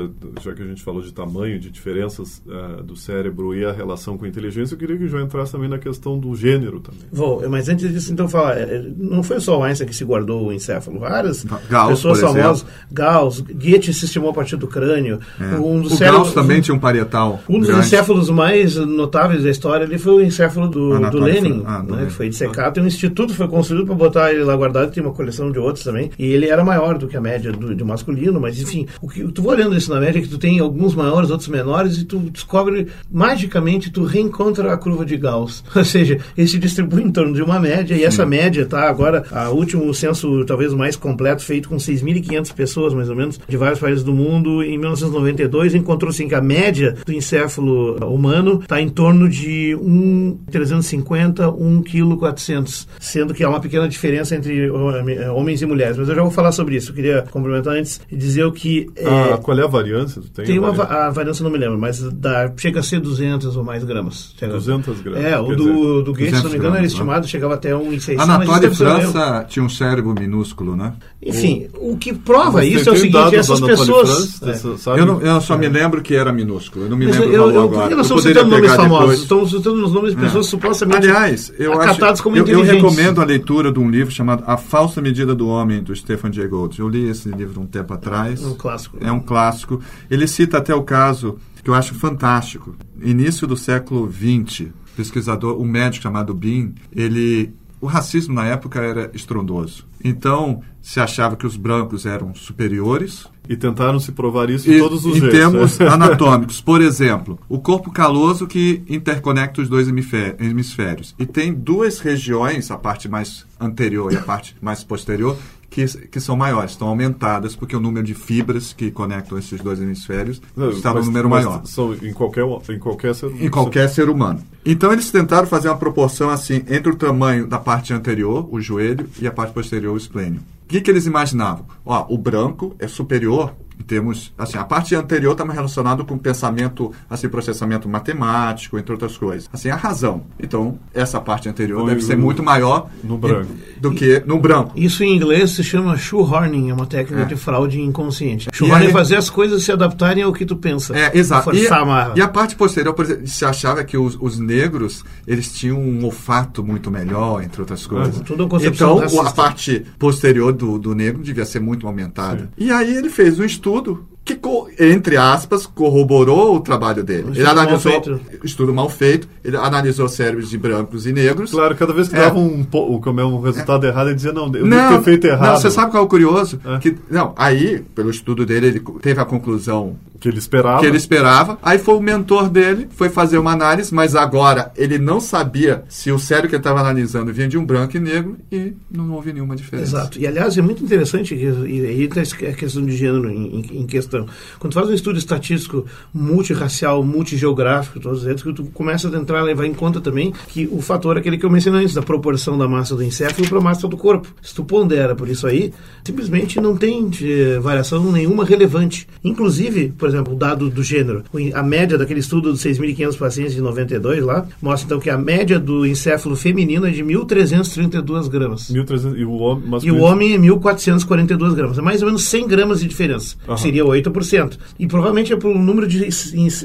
já 0.43 0.53
que 0.53 0.63
a 0.63 0.67
gente 0.67 0.83
falou 0.83 1.01
de 1.03 1.13
tamanho, 1.13 1.59
de 1.59 1.71
diferenças 1.71 2.43
ah, 2.51 2.83
do 2.83 2.97
cérebro 2.97 3.55
e 3.55 3.65
a 3.65 3.73
relação 3.73 4.19
com 4.19 4.25
a 4.25 4.29
inteligência, 4.29 4.75
eu 4.75 4.79
queria 4.79 4.97
que 4.97 5.05
o 5.05 5.09
João 5.09 5.23
entrasse 5.25 5.53
também 5.53 5.69
na 5.69 5.79
questão 5.79 6.19
do 6.19 6.35
gênero 6.35 6.81
também. 6.81 7.01
Vou, 7.13 7.49
mas 7.49 7.69
antes 7.69 7.91
disso, 7.93 8.13
então, 8.13 8.29
falar, 8.29 8.57
não 8.97 9.23
foi 9.23 9.41
só 9.41 9.59
o 9.59 9.63
Einstein 9.63 9.87
que 9.89 9.95
se 9.95 10.05
guardou 10.05 10.49
o 10.49 10.53
encéfalo. 10.53 10.99
Várias 10.99 11.45
Gauss, 11.71 11.91
pessoas 11.91 12.21
famosas, 12.21 12.67
Gauss, 12.93 13.41
Goethe 13.41 13.93
se 13.95 14.05
estimou 14.05 14.31
a 14.31 14.35
partir 14.35 14.57
do 14.57 14.67
crânio. 14.67 15.21
É. 15.41 15.57
Um 15.57 15.81
dos 15.81 15.93
o 15.93 15.97
cérebros- 15.97 16.23
Gauss 16.25 16.35
também 16.35 16.61
tinha 16.61 16.75
um 16.75 16.79
parietal 16.79 17.41
Um 17.49 17.59
dos 17.59 17.69
grande. 17.69 17.87
encéfalos 17.87 18.31
mais 18.31 18.77
notáveis 18.77 19.43
da 19.45 19.51
história 19.51 19.87
ali 19.87 19.99
foi 19.99 20.13
o 20.15 20.21
encéfalo 20.21 20.69
do, 20.69 20.99
do 21.11 21.19
Lenin, 21.21 21.63
ah, 21.67 21.79
do 21.81 21.95
né? 22.01 22.07
que 22.07 22.13
foi 22.13 22.29
dissecado. 22.29 22.75
Tem 22.75 22.83
um 22.83 22.87
instituto 22.87 23.31
que 23.31 23.37
foi 23.37 23.49
construído 23.49 23.87
para 23.87 23.95
botar 23.95 24.33
ele 24.33 24.45
lá 24.45 24.57
guardado, 24.57 24.93
tem 24.93 25.03
uma 25.03 25.13
coleção 25.13 25.51
de 25.51 25.59
outros 25.59 25.85
também. 25.85 26.11
E 26.19 26.27
ele 26.27 26.49
era 26.49 26.65
maior 26.65 26.99
do 26.99 27.07
que 27.07 27.17
a 27.17 27.21
média 27.21 27.53
do, 27.53 27.75
de 27.75 27.85
masculino, 27.85 28.41
mas 28.41 28.61
enfim, 28.61 28.87
o 29.01 29.09
que 29.09 29.25
tu 29.33 29.43
vai 29.43 29.57
olhando 29.57 29.77
isso 29.77 29.93
na 29.93 30.01
média 30.01 30.19
é 30.19 30.23
que 30.23 30.29
tu 30.29 30.39
tem 30.39 30.59
alguns 30.59 30.95
maiores, 30.95 31.31
outros 31.31 31.49
menores, 31.49 31.99
e 31.99 32.05
tu 32.05 32.19
descobre, 32.19 32.89
magicamente, 33.11 33.91
tu 33.91 34.05
reencontra 34.05 34.73
a 34.73 34.77
curva 34.77 35.05
de 35.05 35.17
Gauss. 35.17 35.65
Ou 35.75 35.85
seja, 35.85 36.19
ele 36.37 36.49
se 36.49 36.59
distribui 36.59 37.03
em 37.03 37.11
torno 37.11 37.35
de 37.35 37.43
uma 37.43 37.59
média, 37.59 37.95
e 37.95 38.05
essa 38.05 38.25
média 38.27 38.67
tá 38.67 38.89
agora, 38.89 39.25
o 39.51 39.55
último 39.55 39.93
censo, 39.95 40.45
talvez 40.45 40.73
mais 40.73 40.97
completo, 40.97 41.43
feito 41.43 41.69
com 41.69 41.77
6.500 41.77 42.53
pessoas, 42.55 42.95
mais 42.95 43.09
ou 43.09 43.17
menos, 43.17 43.41
de 43.49 43.57
vários 43.57 43.79
países 43.81 44.05
do 44.05 44.13
mundo, 44.13 44.63
em 44.63 44.79
1992, 44.79 45.75
encontrou 45.75 46.11
assim 46.11 46.29
que 46.29 46.35
a 46.35 46.41
média 46.41 46.97
do 47.05 47.13
encéfalo 47.13 47.97
humano 48.07 48.61
está 48.63 48.81
em 48.81 48.89
torno 48.89 49.29
de 49.29 49.77
1,350, 49.81 51.51
1,400, 51.99 52.89
sendo 52.99 53.35
que 53.35 53.43
há 53.43 53.49
uma 53.49 53.61
pequena 53.61 53.89
diferença 53.89 54.35
entre 54.35 54.71
homens 54.71 55.63
e 55.63 55.67
mulheres. 55.67 55.97
Mas 55.97 56.09
eu 56.09 56.15
já 56.15 56.23
vou 56.23 56.31
falar 56.31 56.53
sobre 56.53 56.77
isso. 56.77 56.91
Eu 56.91 56.95
queria 56.95 57.23
complementar 57.31 57.75
antes 57.75 58.01
e 58.11 58.17
dizer 58.17 58.45
o 58.45 58.53
que. 58.53 58.89
Ah, 59.05 59.39
qual 59.39 59.59
é 59.59 59.65
a 59.65 59.67
variância? 59.67 60.23
tem 60.35 60.45
tem 60.45 60.59
uma 60.59 60.73
variância? 60.73 61.07
a 61.07 61.11
variância 61.11 61.43
não 61.43 61.51
me 61.51 61.59
lembro, 61.59 61.79
mas 61.79 62.01
dá, 62.13 62.53
chega 62.57 62.81
a 62.81 62.83
ser 62.83 63.01
200 63.01 63.57
ou 63.57 63.65
mais 63.65 63.85
gramas. 63.85 64.35
Chega, 64.39 64.53
200 64.53 65.01
gramas. 65.01 65.25
É, 65.25 65.39
o 65.39 65.55
do, 65.55 66.03
do 66.03 66.13
Gates, 66.13 66.39
se 66.39 66.45
não 66.45 66.51
me 66.51 66.57
engano, 66.57 66.77
era 66.77 66.87
estimado, 66.87 67.27
chegava 67.27 67.55
até 67.55 67.75
1,600. 67.75 68.29
Anatole 68.29 68.75
França 68.75 69.45
tinha 69.49 69.65
um 69.65 69.69
cérebro 69.69 70.15
minúsculo, 70.15 70.77
né? 70.77 70.95
Enfim, 71.23 71.69
o, 71.79 71.93
o 71.93 71.97
que 71.97 72.13
prova 72.13 72.65
isso 72.65 72.89
é 72.89 72.93
o 72.93 72.97
seguinte: 72.97 73.37
essas 73.37 73.61
pessoas. 73.61 74.37
França, 74.39 74.91
é. 74.91 75.01
eu, 75.01 75.07
não, 75.07 75.21
eu, 75.21 75.41
só 75.41 75.57
me 75.57 75.69
lembro 75.69 76.01
que 76.03 76.15
era 76.15 76.33
minúsculo. 76.33 76.87
Eu 76.87 76.91
não 76.91 76.97
me 76.97 77.07
mas 77.07 77.19
lembro 77.19 77.35
eu, 77.35 77.51
eu, 77.51 77.63
agora. 77.63 77.83
Por 77.83 77.89
que 77.89 77.95
nós 77.95 78.07
estamos 78.07 78.23
citando 78.23 78.51
nomes 78.51 78.75
famosos? 78.75 79.23
Estamos 79.23 79.51
citando 79.51 79.85
os 79.87 79.93
nomes 79.93 80.15
de 80.15 80.21
pessoas 80.21 80.47
é. 80.47 80.51
supostamente 80.51 81.09
Aliás, 81.09 81.53
eu 81.59 81.80
como 82.23 82.37
eu, 82.37 82.47
eu 82.47 82.63
recomendo 82.63 83.21
a 83.21 83.25
leitura 83.25 83.73
de 83.73 83.79
um 83.79 83.91
livro 83.91 84.13
chamado 84.13 84.45
A 84.47 84.57
Falsa 84.57 85.01
Medida 85.01 85.35
do 85.35 85.49
Homem, 85.49 85.83
do 85.83 85.95
Stephen 85.95 86.33
Jay 86.33 86.49
Gould. 86.49 86.79
Eu 86.79 86.89
li 86.89 87.09
esse 87.09 87.29
livro 87.31 87.61
um 87.61 87.67
tempo 87.67 87.95
atrás. 87.95 88.43
É 88.43 88.47
um 88.47 88.55
clássico. 88.55 88.99
É 89.01 89.13
um 89.13 89.21
clássico. 89.21 89.81
Ele 90.11 90.27
cita 90.27 90.59
até 90.59 90.75
o 90.75 90.83
caso 90.83 91.39
que 91.63 91.71
eu 91.71 91.75
acho 91.75 91.95
fantástico. 91.95 92.75
Início 93.03 93.47
do 93.47 93.57
século 93.57 94.11
XX, 94.11 94.69
pesquisador, 94.97 95.61
um 95.61 95.65
médico 95.65 96.03
chamado 96.03 96.35
Bean, 96.35 96.73
ele 96.95 97.53
o 97.81 97.87
racismo 97.87 98.35
na 98.35 98.45
época 98.45 98.81
era 98.81 99.11
estrondoso. 99.15 99.87
Então, 100.05 100.63
se 100.83 101.01
achava 101.01 101.35
que 101.35 101.47
os 101.47 101.57
brancos 101.57 102.05
eram 102.05 102.35
superiores. 102.35 103.27
E 103.51 103.57
tentaram 103.57 103.99
se 103.99 104.13
provar 104.13 104.49
isso 104.49 104.71
de 104.71 104.79
todos 104.79 105.05
os 105.05 105.17
em 105.17 105.21
jeitos. 105.21 105.37
Em 105.37 105.41
termos 105.41 105.79
né? 105.81 105.89
anatômicos. 105.89 106.61
Por 106.61 106.81
exemplo, 106.81 107.37
o 107.49 107.59
corpo 107.59 107.91
caloso 107.91 108.47
que 108.47 108.81
interconecta 108.89 109.61
os 109.61 109.69
dois 109.69 109.89
hemisférios. 109.89 111.17
E 111.19 111.27
tem 111.27 111.53
duas 111.53 111.99
regiões, 111.99 112.71
a 112.71 112.79
parte 112.79 113.09
mais 113.09 113.45
anterior 113.59 114.13
e 114.13 114.17
a 114.17 114.23
parte 114.23 114.55
mais 114.63 114.85
posterior, 114.85 115.37
que, 115.69 115.85
que 115.85 116.21
são 116.21 116.37
maiores, 116.37 116.71
estão 116.71 116.87
aumentadas, 116.87 117.57
porque 117.57 117.75
o 117.75 117.81
número 117.81 118.07
de 118.07 118.15
fibras 118.15 118.73
que 118.73 118.89
conectam 118.89 119.37
esses 119.37 119.61
dois 119.61 119.81
hemisférios 119.81 120.41
Não, 120.57 120.71
está 120.71 120.95
no 120.95 121.03
número 121.03 121.29
maior. 121.29 121.63
São 121.65 121.93
em 121.95 122.13
qualquer, 122.13 122.45
em 122.45 122.79
qualquer 122.79 123.17
ser 123.17 123.27
humano. 123.27 123.45
Em 123.45 123.51
qualquer 123.51 123.89
ser 123.89 124.09
humano. 124.09 124.41
Então 124.65 124.93
eles 124.93 125.11
tentaram 125.11 125.49
fazer 125.49 125.69
uma 125.69 125.77
proporção 125.77 126.31
assim 126.31 126.63
entre 126.69 126.93
o 126.93 126.95
tamanho 126.95 127.49
da 127.49 127.59
parte 127.59 127.93
anterior, 127.93 128.49
o 128.53 128.61
joelho, 128.61 129.09
e 129.21 129.27
a 129.27 129.33
parte 129.33 129.53
posterior, 129.53 129.93
o 129.93 129.97
esplênio. 129.97 130.41
Que, 130.71 130.81
que 130.81 130.89
eles 130.89 131.05
imaginavam? 131.05 131.67
Ó, 131.85 132.07
o 132.09 132.17
branco 132.17 132.77
é 132.79 132.87
superior 132.87 133.57
em 133.81 133.83
termos, 133.83 134.33
assim, 134.37 134.59
a 134.59 134.65
parte 134.65 134.95
anterior 134.95 135.33
está 135.33 135.43
mais 135.43 135.57
relacionada 135.57 136.05
com 136.05 136.19
pensamento, 136.19 136.93
assim, 137.09 137.29
processamento 137.31 137.89
matemático, 137.89 138.79
entre 138.79 138.93
outras 138.93 139.17
coisas. 139.17 139.49
Assim, 139.51 139.71
a 139.71 139.77
razão. 139.77 140.25
Então, 140.39 140.79
essa 140.93 141.19
parte 141.19 141.49
anterior 141.49 141.87
deve 141.89 142.03
ser 142.03 142.17
muito 142.17 142.43
maior 142.43 142.91
no 143.03 143.17
branco. 143.17 143.51
do 143.81 143.93
que 143.93 144.23
no 144.27 144.39
branco. 144.39 144.73
Isso 144.77 145.03
em 145.03 145.17
inglês 145.17 145.53
se 145.53 145.65
chama 145.65 145.97
shoehorning, 145.97 146.69
é 146.69 146.75
uma 146.75 146.85
técnica 146.85 147.23
é. 147.23 147.25
de 147.25 147.37
fraude 147.37 147.81
inconsciente. 147.81 148.51
Shoehorning 148.53 148.89
é 148.89 148.91
fazer 148.91 149.17
as 149.17 149.31
coisas 149.31 149.63
se 149.63 149.73
adaptarem 149.73 150.23
ao 150.23 150.33
que 150.33 150.45
tu 150.45 150.57
pensa. 150.57 150.95
É, 150.97 151.17
exato. 151.17 151.55
E, 151.55 151.67
a, 151.67 152.13
e 152.17 152.21
a 152.21 152.29
parte 152.29 152.57
posterior, 152.57 152.93
por 152.93 153.07
exemplo, 153.07 153.27
se 153.27 153.47
achava 153.47 153.83
que 153.83 153.97
os, 153.97 154.19
os, 154.21 154.39
negros, 154.39 155.03
eles 155.27 155.51
tinham 155.53 155.81
um 155.81 156.05
olfato 156.05 156.63
muito 156.63 156.91
melhor, 156.91 157.43
entre 157.43 157.63
outras 157.63 157.87
coisas. 157.87 158.21
tudo 158.21 158.47
então, 158.63 159.01
a 159.27 159.33
parte 159.33 159.87
posterior 159.99 160.53
do, 160.53 160.79
do 160.79 160.95
negro 160.95 161.23
devia 161.23 161.47
ser 161.47 161.61
muito 161.61 161.87
aumentada. 161.87 162.43
Sim. 162.43 162.49
E 162.59 162.71
aí 162.71 162.95
ele 162.95 163.09
fez 163.09 163.39
um 163.39 163.45
estudo 163.45 163.70
estudo 163.71 164.11
que, 164.25 164.39
entre 164.79 165.17
aspas, 165.17 165.67
corroborou 165.67 166.57
o 166.57 166.61
trabalho 166.61 167.03
dele. 167.03 167.31
Um 167.31 167.35
ele 167.35 167.47
analisou 167.47 167.93
mal 167.93 168.21
estudo 168.45 168.75
mal 168.75 168.89
feito, 168.89 169.29
ele 169.43 169.57
analisou 169.57 170.09
cérebros 170.09 170.51
de 170.51 170.59
brancos 170.59 171.07
e 171.07 171.13
negros. 171.13 171.51
Claro, 171.51 171.75
cada 171.75 171.93
vez 171.93 172.09
que 172.09 172.17
é. 172.17 172.21
dava 172.21 172.39
um, 172.39 172.67
um, 172.73 173.21
um 173.23 173.41
resultado 173.41 173.85
é. 173.87 173.89
errado, 173.89 174.09
ele 174.09 174.17
dizia, 174.17 174.33
não, 174.33 174.53
eu 174.55 174.67
não, 174.67 174.77
devo 174.77 174.99
ter 174.99 175.03
feito 175.05 175.27
errado. 175.27 175.55
Não, 175.55 175.61
você 175.61 175.71
sabe 175.71 175.91
qual 175.91 176.03
é 176.03 176.07
o 176.07 176.09
curioso? 176.09 176.61
É. 176.65 176.79
Que, 176.79 176.97
não, 177.11 177.33
aí, 177.37 177.83
pelo 177.95 178.11
estudo 178.11 178.47
dele, 178.47 178.69
ele 178.69 178.81
teve 179.01 179.21
a 179.21 179.25
conclusão 179.25 179.97
que 180.21 180.29
ele 180.29 180.39
esperava. 180.39 180.81
Que 180.81 180.87
ele 180.87 180.97
esperava. 180.97 181.59
Aí 181.63 181.79
foi 181.79 181.95
o 181.95 182.01
mentor 182.01 182.51
dele, 182.51 182.87
foi 182.91 183.09
fazer 183.09 183.39
uma 183.39 183.53
análise, 183.53 183.93
mas 183.93 184.15
agora 184.15 184.71
ele 184.77 184.99
não 184.99 185.21
sabia 185.21 185.83
se 185.89 186.13
o 186.13 186.19
cérebro 186.19 186.51
que 186.51 186.55
ele 186.55 186.61
estava 186.61 186.81
analisando 186.81 187.33
vinha 187.33 187.49
de 187.49 187.57
um 187.57 187.65
branco 187.65 187.97
e 187.97 188.01
negro 188.01 188.37
e 188.53 188.75
não 188.91 189.11
houve 189.13 189.33
nenhuma 189.33 189.57
diferença. 189.57 189.97
Exato. 189.97 190.21
E 190.21 190.27
aliás, 190.27 190.57
é 190.59 190.63
muito 190.63 190.85
interessante, 190.85 191.35
e 191.35 191.87
aí 191.87 192.03
está 192.05 192.21
a 192.21 192.53
questão 192.53 192.85
de 192.85 192.95
gênero 192.97 193.31
em, 193.31 193.61
em, 193.61 193.87
questão. 193.87 194.27
Quando 194.59 194.73
tu 194.73 194.75
faz 194.75 194.89
um 194.91 194.95
estudo 194.95 195.19
estatístico 195.19 195.87
multirracial, 196.13 197.03
multigeográfico, 197.03 197.99
todos 197.99 198.27
eles, 198.27 198.43
que 198.43 198.53
tu 198.53 198.65
começa 198.65 199.09
a 199.09 199.11
tentar 199.11 199.41
levar 199.43 199.65
em 199.65 199.73
conta 199.73 200.01
também 200.01 200.33
que 200.49 200.69
o 200.71 200.83
fator 200.83 201.17
aquele 201.17 201.39
que 201.39 201.47
eu 201.47 201.51
mencionei 201.51 201.83
antes, 201.83 201.95
da 201.95 202.03
proporção 202.03 202.59
da 202.59 202.69
massa 202.69 202.95
do 202.95 203.03
encéfalo 203.03 203.49
para 203.49 203.59
a 203.59 203.63
massa 203.63 203.89
do 203.89 203.97
corpo. 203.97 204.29
Se 204.43 204.55
tu 204.55 204.65
pondera 204.65 205.15
por 205.15 205.29
isso 205.29 205.47
aí, 205.47 205.73
simplesmente 206.05 206.61
não 206.61 206.77
tem 206.77 207.09
de, 207.09 207.59
variação 207.59 208.13
nenhuma 208.13 208.45
relevante. 208.45 209.09
Inclusive, 209.25 209.93
por 209.97 210.10
exemplo, 210.11 210.35
o 210.35 210.37
dado 210.37 210.69
do 210.71 210.83
gênero. 210.83 211.25
A 211.55 211.63
média 211.63 211.97
daquele 211.97 212.21
estudo 212.21 212.51
dos 212.51 212.63
6.500 212.63 213.17
pacientes 213.17 213.55
de 213.55 213.61
92 213.61 214.25
lá, 214.25 214.47
mostra 214.61 214.87
então 214.87 215.01
que 215.01 215.11
a 215.11 215.19
média 215.19 215.59
do 215.59 215.87
encéfalo 215.87 216.37
feminino 216.37 216.87
é 216.87 216.91
de 216.91 217.03
1.332 217.03 218.29
gramas. 218.29 218.71
1.300, 218.71 219.17
e 219.17 219.25
o 219.25 219.33
homem 219.33 219.81
E 219.83 219.91
o 219.91 220.01
homem 220.01 220.35
é 220.35 220.39
1.442 220.39 221.55
gramas. 221.55 221.79
É 221.79 221.83
mais 221.83 222.03
ou 222.03 222.07
menos 222.07 222.25
100 222.25 222.49
gramas 222.49 222.81
de 222.81 222.89
diferença. 222.89 223.37
Uhum. 223.49 223.57
Seria 223.57 223.85
8%. 223.85 224.59
E 224.79 224.87
provavelmente 224.87 225.33
é 225.33 225.37
por 225.37 225.51
um 225.51 225.63
número 225.63 225.87
de 225.87 226.09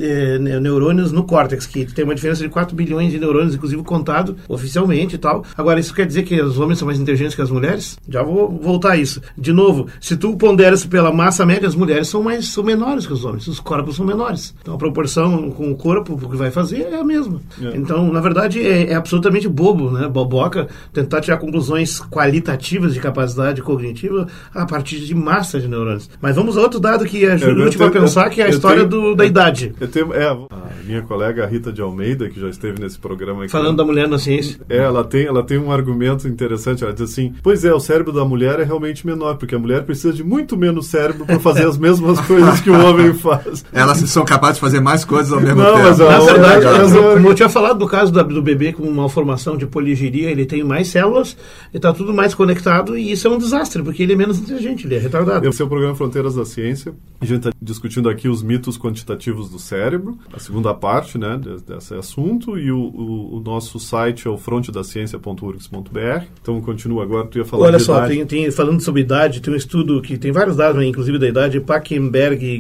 é, 0.02 0.40
neurônios 0.40 1.12
no 1.12 1.24
córtex, 1.24 1.66
que 1.66 1.86
tem 1.86 2.06
uma 2.06 2.16
diferença 2.16 2.44
de 2.44 2.50
4 2.50 2.76
bilhões 2.76 3.12
de 3.12 3.20
neurônios, 3.20 3.56
inclusive 3.56 3.82
contado 3.84 4.36
oficialmente 4.48 5.16
e 5.16 5.18
tal. 5.18 5.44
Agora, 5.58 5.80
isso 5.80 5.94
quer 5.94 6.06
dizer 6.06 6.24
que 6.24 6.42
os 6.42 6.60
homens 6.60 6.80
são 6.80 6.86
mais 6.86 7.00
inteligentes 7.00 7.36
que 7.36 7.42
as 7.42 7.52
mulheres? 7.52 7.98
Já 8.08 8.24
vou 8.24 8.50
voltar 8.50 8.92
a 8.92 8.98
isso. 8.98 9.22
De 9.38 9.52
novo, 9.52 9.88
se 10.00 10.16
tu 10.16 10.36
ponderas 10.36 10.86
pela 10.86 11.12
massa 11.12 11.46
média, 11.46 11.68
as 11.68 11.76
mulheres 11.76 12.08
são 12.08 12.24
mais 12.24 12.48
são 12.48 12.64
menores 12.64 13.06
que 13.06 13.14
os 13.14 13.24
homens. 13.24 13.35
Os 13.36 13.60
corpos 13.60 13.96
são 13.96 14.06
menores. 14.06 14.56
Então 14.62 14.76
a 14.76 14.78
proporção 14.78 15.52
com 15.52 15.72
o 15.72 15.76
corpo 15.76 16.18
que 16.18 16.36
vai 16.36 16.52
fazer 16.52 16.88
é 16.92 17.00
a 17.00 17.04
mesma. 17.04 17.42
É. 17.62 17.76
Então, 17.76 18.12
na 18.12 18.20
verdade, 18.20 18.66
é, 18.66 18.92
é, 18.92 18.96
absolutamente 18.96 19.48
bobo, 19.48 19.92
né? 19.92 20.08
Boboca 20.08 20.68
tentar 20.94 21.22
tirar 21.22 21.38
conclusões 21.38 22.00
qualitativas 22.00 22.94
de 22.94 23.00
capacidade 23.00 23.62
cognitiva 23.62 24.28
a 24.54 24.66
partir 24.66 25.00
de 25.00 25.14
massa 25.16 25.60
de 25.60 25.68
neurônios. 25.68 26.10
Mas 26.22 26.36
vamos 26.36 26.58
a 26.58 26.62
outro 26.62 26.80
dado 26.80 27.06
que 27.06 27.26
ajuda 27.26 27.64
a 27.64 27.70
gente 27.70 27.82
a 27.82 27.92
pensar, 27.92 28.30
que 28.30 28.42
é 28.42 28.46
a 28.46 28.50
história 28.50 28.88
tenho, 28.88 28.90
do, 28.90 29.16
da 29.16 29.26
idade. 29.26 29.74
Eu 29.80 29.88
tenho, 29.88 30.14
é, 30.14 30.28
a 30.28 30.38
minha 30.86 31.02
colega 31.02 31.46
Rita 31.46 31.72
de 31.72 31.82
Almeida, 31.82 32.30
que 32.30 32.40
já 32.40 32.50
esteve 32.50 32.80
nesse 32.82 32.98
programa 32.98 33.44
aqui. 33.44 33.52
Falando 33.52 33.78
da 33.78 33.86
mulher 33.86 34.08
na 34.08 34.18
ciência. 34.18 34.60
É, 34.70 34.78
ela 34.78 35.04
tem, 35.04 35.26
ela 35.26 35.44
tem 35.44 35.58
um 35.58 35.72
argumento 35.72 36.28
interessante. 36.28 36.84
Ela 36.84 36.94
diz 36.94 37.04
assim: 37.04 37.34
pois 37.42 37.64
é, 37.66 37.74
o 37.74 37.80
cérebro 37.80 38.12
da 38.12 38.26
mulher 38.26 38.60
é 38.60 38.64
realmente 38.64 39.06
menor, 39.06 39.38
porque 39.38 39.56
a 39.56 39.60
mulher 39.60 39.84
precisa 39.84 40.14
de 40.14 40.24
muito 40.24 40.58
menos 40.58 40.88
cérebro 40.88 41.26
para 41.26 41.40
fazer 41.40 41.68
as 41.68 41.78
mesmas 41.78 42.20
coisas 42.26 42.60
que 42.62 42.70
o 42.70 42.86
homem 42.86 43.14
faz. 43.26 43.66
Elas 43.74 43.98
são 44.10 44.24
capazes 44.24 44.56
de 44.56 44.62
fazer 44.62 44.80
mais 44.80 45.04
coisas 45.04 45.32
ao 45.32 45.42
mesmo 45.42 45.62
não, 45.62 45.74
tempo. 45.74 45.88
Mas, 45.88 45.98
Na 45.98 46.20
verdade, 46.20 46.96
eu, 46.96 47.14
como 47.14 47.30
eu 47.30 47.36
tinha 47.36 47.50
falado 47.50 47.80
do 47.80 47.88
caso 47.88 48.12
do, 48.12 48.24
do 48.24 48.42
bebê 48.42 48.72
com 48.74 48.84
uma 48.84 49.10
formação 49.10 49.58
de 49.58 49.66
poligiria, 49.66 50.30
ele 50.30 50.46
tem 50.46 50.64
mais 50.64 50.88
células, 50.88 51.36
está 51.74 51.92
tudo 51.94 52.14
mais 52.14 52.34
conectado, 52.34 52.98
e 52.98 53.12
isso 53.12 53.28
é 53.28 53.32
um 53.32 53.38
desastre, 53.38 53.82
porque 53.82 54.04
ele 54.04 54.14
é 54.14 54.16
menos 54.16 54.38
inteligente, 54.40 54.86
ele 54.86 54.96
é 54.96 55.00
retardado. 55.00 55.48
Esse 55.48 55.62
é 55.62 55.66
o 55.66 55.68
programa 55.68 55.96
Fronteiras 55.96 56.36
da 56.36 56.46
Ciência. 56.46 56.94
A 57.20 57.26
gente 57.26 57.48
está 57.48 57.52
discutindo 57.62 58.10
aqui 58.10 58.28
os 58.28 58.44
mitos 58.44 58.78
quantitativos 58.78 59.50
do 59.50 59.58
cérebro, 59.58 60.18
a 60.34 60.40
segunda 60.40 60.74
parte 60.74 61.18
né, 61.18 61.40
desse 61.68 61.94
assunto, 61.96 62.58
e 62.58 62.72
o, 62.72 62.78
o, 62.78 63.38
o 63.38 63.40
nosso 63.40 63.80
site 63.80 64.28
é 64.28 64.30
o 64.30 64.38
frontedaciencia.urgs.br. 64.38 66.26
Então, 66.42 66.62
continua 66.62 67.04
agora, 67.04 67.26
tu 67.26 67.38
ia 67.38 67.46
falar 67.46 67.66
Olha 67.66 67.80
só, 67.80 68.06
tem, 68.08 68.26
tem, 68.26 68.52
falando 68.52 68.82
sobre 68.82 69.02
idade, 69.02 69.42
tem 69.42 69.54
um 69.54 69.58
estudo 69.58 70.02
que 70.02 70.18
tem 70.18 70.32
vários 70.32 70.56
dados, 70.56 70.84
inclusive 70.84 71.18
da 71.18 71.28
idade, 71.28 71.60
Packenberg 71.60 72.46
e 72.46 72.60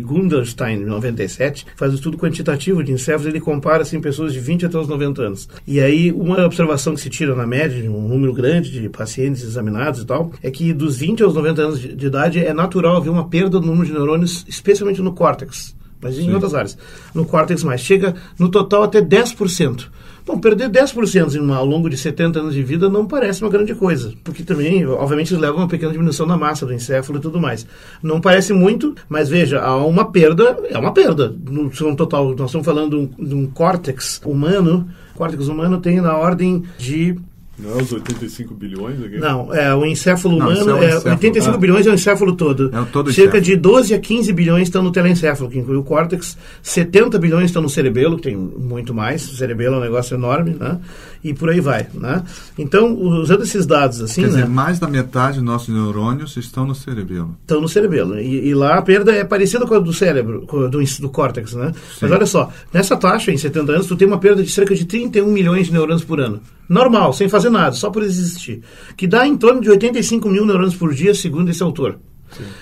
Gunderstein, 0.55 0.85
97, 0.85 1.65
faz 1.75 1.91
um 1.91 1.95
estudo 1.95 2.17
quantitativo 2.17 2.83
de 2.83 2.91
encéfalos, 2.91 3.27
ele 3.27 3.39
compara 3.39 3.83
assim, 3.83 3.99
pessoas 3.99 4.33
de 4.33 4.39
20 4.39 4.65
até 4.65 4.77
os 4.77 4.87
90 4.87 5.21
anos. 5.21 5.49
E 5.67 5.79
aí, 5.79 6.11
uma 6.11 6.45
observação 6.45 6.95
que 6.95 7.01
se 7.01 7.09
tira 7.09 7.35
na 7.35 7.45
média, 7.45 7.89
um 7.91 8.07
número 8.07 8.33
grande 8.33 8.71
de 8.71 8.89
pacientes 8.89 9.43
examinados 9.43 10.01
e 10.01 10.05
tal, 10.05 10.31
é 10.41 10.49
que 10.49 10.73
dos 10.73 10.97
20 10.97 11.23
aos 11.23 11.35
90 11.35 11.61
anos 11.61 11.79
de, 11.79 11.93
de 11.93 12.07
idade 12.07 12.39
é 12.39 12.53
natural 12.53 12.97
haver 12.97 13.09
uma 13.09 13.27
perda 13.27 13.59
do 13.59 13.61
número 13.61 13.85
de 13.85 13.93
neurônios, 13.93 14.45
especialmente 14.47 15.01
no 15.01 15.13
córtex 15.13 15.75
mas 16.01 16.19
em 16.19 16.25
Sim. 16.25 16.33
outras 16.33 16.53
áreas. 16.53 16.77
No 17.15 17.25
córtex 17.25 17.63
mais. 17.63 17.81
Chega 17.81 18.13
no 18.37 18.49
total 18.49 18.83
até 18.83 19.01
10%. 19.01 19.87
Bom, 20.25 20.39
perder 20.39 20.69
10% 20.69 21.35
em 21.35 21.39
uma, 21.39 21.57
ao 21.57 21.65
longo 21.65 21.87
de 21.87 21.95
70 21.95 22.39
anos 22.39 22.55
de 22.55 22.63
vida 22.63 22.89
não 22.89 23.05
parece 23.05 23.43
uma 23.43 23.49
grande 23.51 23.75
coisa, 23.75 24.11
porque 24.23 24.41
também, 24.41 24.83
obviamente, 24.83 25.27
isso 25.27 25.39
leva 25.39 25.53
a 25.53 25.57
uma 25.57 25.67
pequena 25.67 25.91
diminuição 25.91 26.25
da 26.25 26.35
massa 26.35 26.65
do 26.65 26.73
encéfalo 26.73 27.19
e 27.19 27.21
tudo 27.21 27.39
mais. 27.39 27.67
Não 28.01 28.19
parece 28.19 28.51
muito, 28.51 28.95
mas 29.07 29.29
veja, 29.29 29.61
há 29.61 29.77
uma 29.85 30.11
perda, 30.11 30.57
é 30.67 30.79
uma 30.79 30.91
perda. 30.91 31.35
No, 31.47 31.69
no 31.69 31.95
total, 31.95 32.35
nós 32.35 32.47
estamos 32.47 32.65
falando 32.65 33.07
de 33.19 33.35
um 33.35 33.45
córtex 33.45 34.19
humano, 34.25 34.89
córtex 35.13 35.47
humano 35.47 35.79
tem 35.79 36.01
na 36.01 36.17
ordem 36.17 36.63
de 36.79 37.15
não 37.57 37.79
é 37.79 37.81
os 37.81 37.91
85 37.91 38.53
bilhões 38.53 39.01
aqui? 39.01 39.17
Não, 39.17 39.53
é, 39.53 39.73
o 39.73 39.85
encéfalo 39.85 40.37
Não, 40.37 40.47
humano, 40.47 40.71
é 40.71 40.73
o 40.73 40.83
é, 40.83 40.87
encéfalo, 40.87 41.11
85 41.11 41.55
ah. 41.55 41.57
bilhões 41.57 41.87
é 41.87 41.89
o 41.89 41.93
encéfalo 41.93 42.35
todo. 42.35 42.69
É 42.73 42.79
o 42.79 42.85
todo 42.85 43.13
Cerca 43.13 43.37
encéfalo. 43.37 43.43
de 43.43 43.55
12 43.55 43.93
a 43.93 43.99
15 43.99 44.33
bilhões 44.33 44.63
estão 44.63 44.83
no 44.83 44.91
telencéfalo, 44.91 45.49
que 45.49 45.57
inclui 45.57 45.77
o 45.77 45.83
córtex. 45.83 46.37
70 46.61 47.17
bilhões 47.17 47.45
estão 47.45 47.61
no 47.61 47.69
cerebelo, 47.69 48.17
que 48.17 48.23
tem 48.23 48.35
muito 48.35 48.93
mais. 48.93 49.31
O 49.31 49.35
cerebelo 49.37 49.75
é 49.75 49.77
um 49.77 49.81
negócio 49.81 50.15
enorme, 50.15 50.55
né? 50.59 50.79
E 51.25 51.33
por 51.33 51.49
aí 51.49 51.59
vai, 51.59 51.87
né? 51.91 52.23
Então, 52.55 52.93
usando 52.93 53.41
esses 53.41 53.65
dados 53.65 53.99
assim, 53.99 54.21
Quer 54.21 54.27
né? 54.27 54.33
dizer, 54.35 54.47
mais 54.47 54.77
da 54.77 54.87
metade 54.87 55.37
dos 55.37 55.43
nossos 55.43 55.73
neurônios 55.73 56.37
estão 56.37 56.67
no 56.67 56.75
cerebelo. 56.75 57.35
estão 57.41 57.59
no 57.59 57.67
cerebelo. 57.67 58.19
E, 58.19 58.49
e 58.49 58.53
lá 58.53 58.77
a 58.77 58.81
perda 58.83 59.11
é 59.11 59.23
parecida 59.23 59.65
com 59.65 59.73
a 59.73 59.79
do 59.79 59.91
cérebro, 59.91 60.45
a 60.47 60.67
do, 60.67 60.83
do 60.83 61.09
córtex, 61.09 61.53
né? 61.55 61.73
Mas 61.99 62.11
olha 62.11 62.27
só, 62.27 62.51
nessa 62.71 62.95
taxa, 62.95 63.31
em 63.31 63.37
70 63.37 63.71
anos, 63.71 63.87
tu 63.87 63.95
tem 63.95 64.07
uma 64.07 64.19
perda 64.19 64.43
de 64.43 64.51
cerca 64.51 64.75
de 64.75 64.85
31 64.85 65.25
milhões 65.25 65.65
de 65.65 65.73
neurônios 65.73 66.03
por 66.03 66.19
ano. 66.19 66.39
Normal, 66.69 67.11
sem 67.11 67.27
fazer 67.27 67.49
nada, 67.49 67.71
só 67.71 67.89
por 67.89 68.03
existir. 68.03 68.61
Que 68.95 69.07
dá 69.07 69.25
em 69.25 69.35
torno 69.35 69.61
de 69.61 69.69
85 69.71 70.29
mil 70.29 70.45
neurônios 70.45 70.75
por 70.75 70.93
dia, 70.93 71.15
segundo 71.15 71.49
esse 71.49 71.63
autor. 71.63 71.97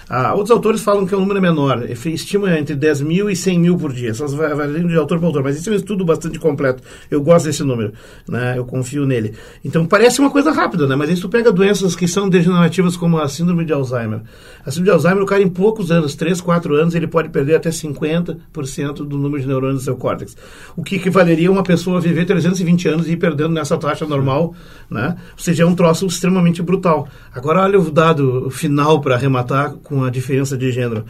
Ah, 0.10 0.34
outros 0.34 0.52
autores 0.52 0.82
falam 0.82 1.06
que 1.06 1.16
o 1.16 1.20
número 1.20 1.38
é 1.40 1.42
menor, 1.42 1.84
estima 1.90 2.58
entre 2.58 2.76
10 2.76 3.02
mil 3.02 3.30
e 3.30 3.36
100 3.36 3.60
mil 3.60 3.78
por 3.78 3.92
dia, 3.94 4.10
essas 4.12 4.34
va- 4.34 4.54
variam 4.54 4.88
de 4.88 4.96
autor 4.96 5.18
para 5.20 5.28
autor, 5.28 5.44
mas 5.44 5.56
esse 5.58 5.68
é 5.70 5.72
um 5.72 5.76
estudo 5.76 6.04
bastante 6.06 6.38
completo. 6.40 6.84
Eu 7.10 7.22
gosto 7.22 7.46
desse 7.46 7.64
número, 7.64 7.94
né? 8.28 8.56
eu 8.58 8.66
confio 8.66 9.06
nele. 9.06 9.34
Então 9.64 9.86
parece 9.86 10.20
uma 10.20 10.30
coisa 10.30 10.52
rápida, 10.52 10.86
né? 10.88 10.96
mas 10.96 11.20
tu 11.20 11.30
pega 11.30 11.52
doenças 11.52 11.96
que 11.96 12.08
são 12.08 12.28
degenerativas 12.30 12.96
como 12.98 13.18
a 13.18 13.28
síndrome 13.28 13.66
de 13.66 13.74
Alzheimer. 13.74 14.22
A 14.66 14.72
síndrome 14.72 14.86
de 14.86 14.92
Alzheimer, 14.92 15.24
o 15.24 15.26
cara 15.26 15.42
em 15.42 15.50
poucos 15.50 15.92
anos, 15.92 16.16
3, 16.16 16.40
4 16.42 16.76
anos, 16.76 16.96
ele 16.96 17.08
pode 17.08 17.30
perder 17.30 17.56
até 17.56 17.70
50% 17.70 18.94
do 19.06 19.18
número 19.18 19.42
de 19.42 19.48
neurônios 19.48 19.80
do 19.82 19.84
seu 19.86 19.96
córtex. 19.96 20.36
O 20.76 20.84
que 20.84 20.96
equivaleria 20.96 21.50
a 21.50 21.52
uma 21.52 21.64
pessoa 21.64 22.00
viver 22.00 22.26
320 22.26 22.88
anos 22.88 23.08
e 23.08 23.12
ir 23.14 23.18
perdendo 23.18 23.50
nessa 23.54 23.78
taxa 23.78 24.06
normal, 24.06 24.54
né? 24.90 25.16
Ou 25.34 25.40
seja, 25.44 25.64
é 25.64 25.66
um 25.66 25.76
troço 25.76 26.06
extremamente 26.06 26.62
brutal. 26.62 27.08
Agora 27.34 27.62
olha 27.62 27.80
o 27.80 27.92
dado 27.92 28.50
final 28.50 29.02
para 29.02 29.16
arrematar 29.16 29.62
com 29.69 30.04
a 30.04 30.10
diferença 30.10 30.58
de 30.58 30.71
gênero. 30.71 31.06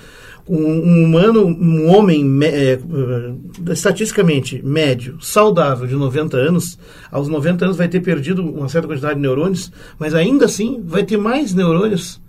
Um, 0.48 0.58
um 0.58 1.04
humano, 1.06 1.46
um 1.46 1.88
homem, 1.90 2.24
me- 2.24 2.46
é, 2.48 2.74
eh, 2.74 3.34
estatisticamente 3.72 4.62
médio, 4.64 5.18
saudável, 5.22 5.88
de 5.88 5.96
90 5.96 6.36
anos, 6.38 6.78
aos 7.12 7.28
90 7.30 7.64
anos 7.66 7.78
vai 7.78 7.88
ter 7.88 8.02
perdido 8.02 8.42
uma 8.44 8.68
certa 8.68 8.88
quantidade 8.88 9.16
de 9.16 9.22
neurônios, 9.22 9.72
mas 9.98 10.14
ainda 10.14 10.46
assim 10.46 10.82
vai 10.86 11.04
ter 11.04 11.18
mais 11.18 11.54
neurônios 11.54 12.22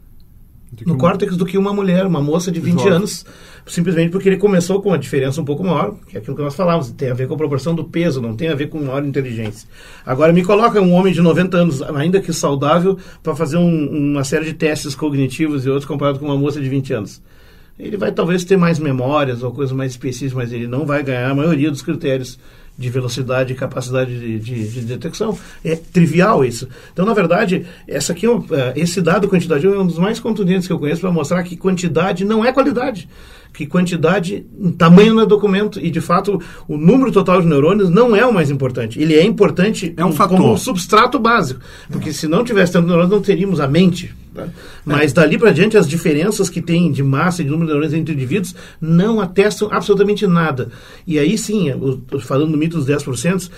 no 0.86 0.96
córtex 0.96 1.36
do 1.36 1.44
que 1.46 1.56
uma 1.58 1.72
mulher, 1.72 2.06
uma 2.06 2.20
moça 2.20 2.50
de 2.50 2.60
20 2.60 2.78
Jovem. 2.78 2.92
anos, 2.94 3.24
simplesmente 3.66 4.10
porque 4.10 4.28
ele 4.28 4.36
começou 4.36 4.80
com 4.82 4.88
uma 4.90 4.98
diferença 4.98 5.40
um 5.40 5.44
pouco 5.44 5.62
maior, 5.62 5.94
que 6.08 6.16
é 6.16 6.20
aquilo 6.20 6.36
que 6.36 6.42
nós 6.42 6.54
falávamos, 6.54 6.90
tem 6.92 7.10
a 7.10 7.14
ver 7.14 7.28
com 7.28 7.34
a 7.34 7.36
proporção 7.36 7.74
do 7.74 7.84
peso, 7.84 8.20
não 8.20 8.34
tem 8.36 8.48
a 8.48 8.54
ver 8.54 8.68
com 8.68 8.78
maior 8.78 9.04
inteligência. 9.04 9.68
Agora 10.04 10.32
me 10.32 10.42
coloca 10.44 10.80
um 10.80 10.92
homem 10.92 11.12
de 11.12 11.20
90 11.20 11.56
anos, 11.56 11.82
ainda 11.82 12.20
que 12.20 12.32
saudável, 12.32 12.98
para 13.22 13.34
fazer 13.36 13.56
um- 13.56 14.10
uma 14.12 14.24
série 14.24 14.46
de 14.46 14.54
testes 14.54 14.94
cognitivos 14.94 15.64
e 15.64 15.68
outros 15.68 15.86
comparado 15.86 16.18
com 16.18 16.24
uma 16.26 16.36
moça 16.36 16.60
de 16.60 16.68
20 16.68 16.92
anos. 16.92 17.22
Ele 17.78 17.96
vai 17.96 18.12
talvez 18.12 18.44
ter 18.44 18.56
mais 18.56 18.78
memórias 18.78 19.42
ou 19.42 19.50
coisas 19.50 19.74
mais 19.76 19.90
específicas, 19.92 20.32
mas 20.32 20.52
ele 20.52 20.68
não 20.68 20.86
vai 20.86 21.02
ganhar 21.02 21.28
a 21.28 21.34
maioria 21.34 21.70
dos 21.72 21.82
critérios 21.82 22.38
de 22.76 22.90
velocidade 22.90 23.52
e 23.52 23.56
capacidade 23.56 24.18
de, 24.18 24.38
de- 24.40 24.68
de 24.68 24.80
detecção. 24.80 25.38
É 25.64 25.76
trivial 25.76 26.44
isso. 26.44 26.68
Então, 26.92 27.06
na 27.06 27.14
verdade, 27.14 27.64
essa 27.86 28.12
aqui 28.12 28.26
é 28.26 28.30
um- 28.30 28.44
eh, 28.50 28.72
esse 28.76 29.00
dado 29.00 29.28
quantitativo 29.28 29.74
é 29.74 29.78
um 29.78 29.86
dos 29.86 29.98
mais 29.98 30.18
contundentes 30.18 30.66
que 30.66 30.72
eu 30.72 30.78
conheço 30.78 31.00
para 31.00 31.12
mostrar 31.12 31.42
que 31.44 31.56
quantidade 31.56 32.24
não 32.24 32.44
é 32.44 32.52
qualidade. 32.52 33.08
Que 33.52 33.66
quantidade, 33.66 34.44
tamanho 34.76 35.14
não 35.14 35.22
é 35.22 35.26
documento. 35.26 35.78
E, 35.78 35.88
de 35.88 36.00
fato, 36.00 36.40
o 36.66 36.76
número 36.76 37.12
total 37.12 37.40
de 37.40 37.46
neurônios 37.46 37.88
não 37.88 38.16
é 38.16 38.26
o 38.26 38.34
mais 38.34 38.50
importante. 38.50 39.00
Ele 39.00 39.14
é 39.14 39.22
importante 39.24 39.94
É 39.96 40.04
um 40.04 40.08
como 40.08 40.16
fator. 40.16 40.40
um 40.40 40.56
substrato 40.56 41.20
básico. 41.20 41.60
Porque 41.88 42.12
se 42.12 42.26
não 42.26 42.42
tivesse 42.42 42.72
tanto 42.72 42.88
neurônios, 42.88 43.12
não 43.12 43.22
teríamos 43.22 43.60
a 43.60 43.68
mente. 43.68 44.12
Né? 44.34 44.50
Mas 44.84 45.12
dali 45.12 45.38
para 45.38 45.52
diante, 45.52 45.76
as 45.76 45.88
diferenças 45.88 46.50
que 46.50 46.60
tem 46.60 46.90
de 46.90 47.02
massa 47.02 47.40
e 47.40 47.44
de 47.44 47.50
número 47.50 47.66
de 47.66 47.72
neurônios 47.72 47.94
entre 47.94 48.14
indivíduos 48.14 48.54
não 48.80 49.20
atestam 49.20 49.68
absolutamente 49.70 50.26
nada. 50.26 50.70
E 51.06 51.18
aí 51.18 51.38
sim, 51.38 51.68
falando 52.20 52.52
do 52.52 52.58
mito 52.58 52.76
dos 52.76 52.86
10%, 52.86 53.50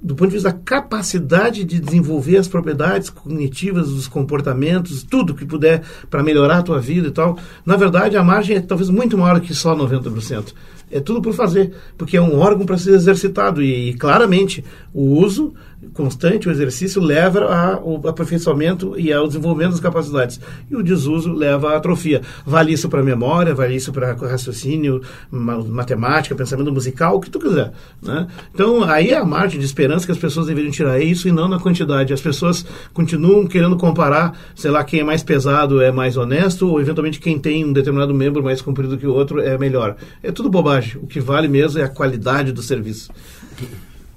do 0.00 0.14
ponto 0.14 0.28
de 0.28 0.34
vista 0.34 0.52
da 0.52 0.58
capacidade 0.58 1.64
de 1.64 1.80
desenvolver 1.80 2.36
as 2.36 2.46
propriedades 2.46 3.10
cognitivas, 3.10 3.88
os 3.88 4.06
comportamentos, 4.06 5.02
tudo 5.02 5.34
que 5.34 5.44
puder 5.44 5.82
para 6.08 6.22
melhorar 6.22 6.58
a 6.58 6.62
tua 6.62 6.80
vida 6.80 7.08
e 7.08 7.10
tal, 7.10 7.36
na 7.66 7.76
verdade 7.76 8.16
a 8.16 8.22
margem 8.22 8.56
é 8.56 8.60
talvez 8.60 8.90
muito 8.90 9.18
maior 9.18 9.40
que 9.40 9.54
só 9.54 9.76
90%. 9.76 10.54
É 10.90 11.00
tudo 11.00 11.20
por 11.20 11.34
fazer, 11.34 11.72
porque 11.96 12.16
é 12.16 12.20
um 12.22 12.38
órgão 12.38 12.64
para 12.64 12.78
ser 12.78 12.94
exercitado 12.94 13.62
e, 13.62 13.92
claramente 13.94 14.64
o 14.94 15.02
uso 15.18 15.52
constante, 15.94 16.48
o 16.48 16.50
exercício 16.50 17.00
leva 17.00 17.40
ao 17.44 18.06
aperfeiçoamento 18.08 18.94
e 18.98 19.12
ao 19.12 19.26
desenvolvimento 19.28 19.72
das 19.72 19.80
capacidades 19.80 20.40
e 20.70 20.74
o 20.74 20.82
desuso 20.82 21.32
leva 21.32 21.72
à 21.72 21.76
atrofia. 21.76 22.20
Vale 22.44 22.72
isso 22.72 22.88
para 22.88 23.02
memória, 23.02 23.54
vale 23.54 23.76
isso 23.76 23.92
para 23.92 24.12
raciocínio, 24.12 25.00
ma- 25.30 25.58
matemática, 25.58 26.34
pensamento 26.34 26.72
musical, 26.72 27.16
o 27.16 27.20
que 27.20 27.30
tu 27.30 27.38
quiser. 27.38 27.72
Né? 28.02 28.26
Então 28.52 28.82
aí 28.82 29.10
é 29.10 29.18
a 29.18 29.24
margem 29.24 29.60
de 29.60 29.66
esperança 29.66 30.04
que 30.04 30.12
as 30.12 30.18
pessoas 30.18 30.46
deveriam 30.46 30.70
tirar 30.72 30.98
é 31.00 31.04
isso 31.04 31.28
e 31.28 31.32
não 31.32 31.48
na 31.48 31.60
quantidade. 31.60 32.12
As 32.12 32.20
pessoas 32.20 32.66
continuam 32.92 33.46
querendo 33.46 33.76
comparar, 33.76 34.36
sei 34.56 34.70
lá, 34.70 34.82
quem 34.82 35.00
é 35.00 35.04
mais 35.04 35.22
pesado 35.22 35.80
é 35.80 35.92
mais 35.92 36.16
honesto 36.16 36.68
ou 36.68 36.80
eventualmente 36.80 37.20
quem 37.20 37.38
tem 37.38 37.64
um 37.64 37.72
determinado 37.72 38.12
membro 38.14 38.42
mais 38.42 38.60
comprido 38.60 38.98
que 38.98 39.06
o 39.06 39.14
outro 39.14 39.40
é 39.40 39.56
melhor. 39.56 39.96
É 40.22 40.32
tudo 40.32 40.50
bobagem. 40.50 40.77
O 40.96 41.06
que 41.06 41.20
vale 41.20 41.48
mesmo 41.48 41.80
é 41.80 41.84
a 41.84 41.88
qualidade 41.88 42.52
do 42.52 42.62
serviço. 42.62 43.10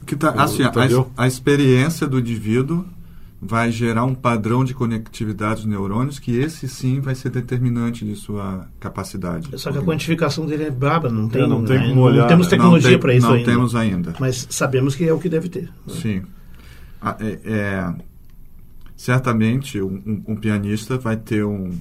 Que 0.06 0.15
tá, 0.15 0.32
assim, 0.32 0.63
a, 0.63 0.71
a 1.24 1.28
experiência 1.28 2.08
do 2.08 2.19
indivíduo 2.19 2.86
vai 3.43 3.71
gerar 3.71 4.04
um 4.06 4.13
padrão 4.13 4.63
de 4.63 4.74
conectividade 4.74 5.62
dos 5.62 5.65
neurônios 5.65 6.19
que 6.19 6.36
esse 6.38 6.67
sim 6.67 7.00
vai 7.00 7.15
ser 7.15 7.30
determinante 7.32 8.06
de 8.06 8.15
sua 8.15 8.67
capacidade. 8.80 9.50
Só 9.60 9.71
que 9.71 9.80
a 9.80 9.82
quantificação 9.82 10.45
dele 10.45 10.65
é 10.65 10.69
braba, 10.69 11.10
não 11.10 11.28
tem, 11.28 11.47
não 11.50 11.63
tem 11.65 11.80
né? 11.80 11.88
como 11.89 12.02
olhar, 12.02 12.28
temos 12.28 12.45
né? 12.45 12.52
tecnologia 12.52 12.91
não 12.91 12.93
tem- 12.97 13.00
para 13.00 13.15
isso 13.15 13.28
não 13.28 13.34
ainda. 13.34 13.52
temos 13.52 13.76
ainda. 13.76 14.13
Mas 14.19 14.47
sabemos 14.50 14.95
que 14.95 15.06
é 15.08 15.13
o 15.13 15.17
que 15.19 15.28
deve 15.30 15.50
ter. 15.50 15.69
Sim. 15.88 16.21
Ah, 17.02 17.17
é- 17.19 17.39
é, 17.43 17.93
certamente 18.95 19.82
um, 19.82 19.95
um- 20.06 20.24
um 20.34 20.36
pianista 20.36 20.97
vai 20.97 21.17
ter 21.17 21.43
um, 21.43 21.71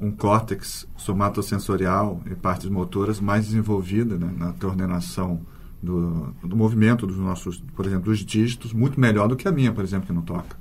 um 0.00 0.10
córtex 0.10 0.86
somatosensorial 0.96 2.20
e 2.26 2.34
partes 2.34 2.68
motoras 2.68 3.20
mais 3.20 3.46
desenvolvida 3.46 4.16
né, 4.16 4.32
na 4.36 4.52
coordenação 4.54 5.40
do, 5.82 6.34
do 6.42 6.56
movimento 6.56 7.06
dos 7.06 7.16
nossos, 7.18 7.58
por 7.74 7.86
exemplo, 7.86 8.04
dos 8.06 8.18
dígitos, 8.24 8.72
muito 8.72 8.98
melhor 9.00 9.28
do 9.28 9.36
que 9.36 9.46
a 9.48 9.52
minha, 9.52 9.72
por 9.72 9.84
exemplo, 9.84 10.06
que 10.06 10.12
não 10.12 10.22
toca. 10.22 10.56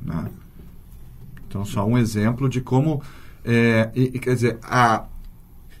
Né? 0.00 0.30
Então, 1.46 1.64
só 1.64 1.86
um 1.86 1.96
exemplo 1.96 2.48
de 2.48 2.60
como. 2.60 3.02
é, 3.44 3.90
e- 3.94 4.10
e, 4.14 4.18
quer 4.18 4.34
dizer, 4.34 4.58
a, 4.62 5.04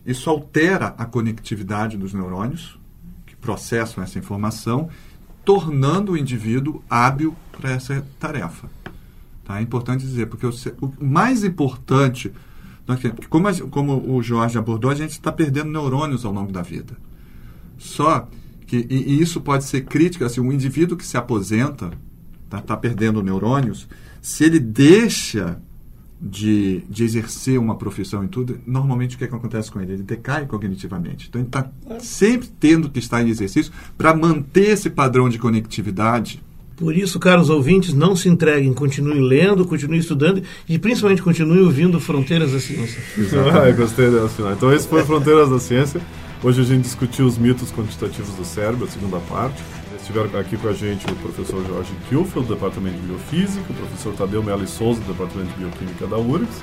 isso 0.04 0.28
altera 0.30 0.94
a 0.96 1.04
conectividade 1.04 1.96
dos 1.98 2.14
neurônios 2.14 2.78
que 3.26 3.36
processam 3.36 4.02
essa 4.02 4.18
informação, 4.18 4.88
tornando 5.44 6.12
o 6.12 6.16
indivíduo 6.16 6.82
hábil 6.88 7.34
para 7.52 7.70
essa 7.72 8.04
tarefa. 8.18 8.68
Tá? 9.44 9.58
É 9.58 9.62
importante 9.62 10.04
dizer, 10.04 10.26
porque 10.26 10.46
o, 10.46 10.52
o 10.80 11.04
mais 11.04 11.44
importante, 11.44 12.32
como, 13.28 13.48
a- 13.48 13.54
como 13.70 14.14
o 14.16 14.22
Jorge 14.22 14.58
abordou, 14.58 14.90
a 14.90 14.94
gente 14.94 15.10
está 15.12 15.30
perdendo 15.32 15.70
neurônios 15.70 16.24
ao 16.24 16.32
longo 16.32 16.52
da 16.52 16.62
vida. 16.62 16.96
Só 17.76 18.28
que, 18.66 18.86
e, 18.90 19.14
e 19.14 19.20
isso 19.22 19.40
pode 19.40 19.64
ser 19.64 19.82
crítico, 19.82 20.24
assim, 20.24 20.40
um 20.40 20.52
indivíduo 20.52 20.96
que 20.96 21.06
se 21.06 21.16
aposenta, 21.16 21.90
está 22.44 22.60
tá 22.60 22.76
perdendo 22.76 23.22
neurônios, 23.22 23.88
se 24.20 24.44
ele 24.44 24.58
deixa 24.58 25.60
de, 26.20 26.82
de 26.90 27.04
exercer 27.04 27.58
uma 27.58 27.76
profissão 27.76 28.24
e 28.24 28.28
tudo, 28.28 28.58
normalmente 28.66 29.14
o 29.14 29.18
que, 29.18 29.24
é 29.24 29.28
que 29.28 29.34
acontece 29.34 29.70
com 29.70 29.80
ele? 29.80 29.92
Ele 29.92 30.02
decai 30.02 30.46
cognitivamente. 30.46 31.28
Então 31.28 31.40
ele 31.40 31.48
está 31.48 31.70
sempre 32.00 32.48
tendo 32.58 32.90
que 32.90 32.98
estar 32.98 33.22
em 33.22 33.28
exercício 33.28 33.72
para 33.96 34.14
manter 34.14 34.70
esse 34.70 34.90
padrão 34.90 35.28
de 35.28 35.38
conectividade. 35.38 36.42
Por 36.78 36.96
isso, 36.96 37.18
caros 37.18 37.50
ouvintes, 37.50 37.92
não 37.92 38.14
se 38.14 38.28
entreguem, 38.28 38.72
continuem 38.72 39.20
lendo, 39.20 39.66
continuem 39.66 39.98
estudando 39.98 40.40
e 40.68 40.78
principalmente 40.78 41.20
continuem 41.20 41.60
ouvindo 41.60 41.98
Fronteiras 41.98 42.52
da 42.52 42.60
Ciência. 42.60 43.02
Ah, 43.52 43.70
gostei 43.72 44.08
dessa 44.08 44.28
final. 44.28 44.52
Então 44.52 44.72
esse 44.72 44.86
foi 44.86 45.02
Fronteiras 45.04 45.50
da 45.50 45.58
Ciência. 45.58 46.00
Hoje 46.40 46.60
a 46.60 46.64
gente 46.64 46.82
discutiu 46.82 47.26
os 47.26 47.36
mitos 47.36 47.72
quantitativos 47.72 48.32
do 48.34 48.44
cérebro, 48.44 48.84
a 48.84 48.88
segunda 48.88 49.18
parte. 49.28 49.60
Estiveram 50.00 50.38
aqui 50.38 50.56
com 50.56 50.68
a 50.68 50.72
gente 50.72 51.04
o 51.10 51.16
professor 51.16 51.66
Jorge 51.66 51.90
Kilfeld, 52.08 52.46
do 52.46 52.54
Departamento 52.54 52.96
de 52.96 53.06
Biofísica, 53.08 53.64
o 53.68 53.74
professor 53.74 54.14
Tadeu 54.14 54.42
Melo 54.42 54.66
Souza, 54.68 55.00
do 55.00 55.12
Departamento 55.12 55.50
de 55.54 55.58
Bioquímica 55.58 56.06
da 56.06 56.16
URGS, 56.16 56.62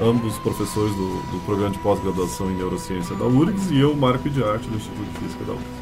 ambos 0.00 0.36
professores 0.38 0.92
do, 0.94 1.22
do 1.30 1.44
programa 1.46 1.70
de 1.70 1.78
pós-graduação 1.78 2.50
em 2.50 2.56
Neurociência 2.56 3.14
da 3.14 3.24
URGS, 3.24 3.70
e 3.70 3.78
eu, 3.78 3.94
Marco 3.94 4.28
de 4.28 4.42
Arte, 4.42 4.68
do 4.68 4.76
Instituto 4.76 5.04
de 5.04 5.18
Física 5.20 5.44
da 5.44 5.52
URGS. 5.52 5.81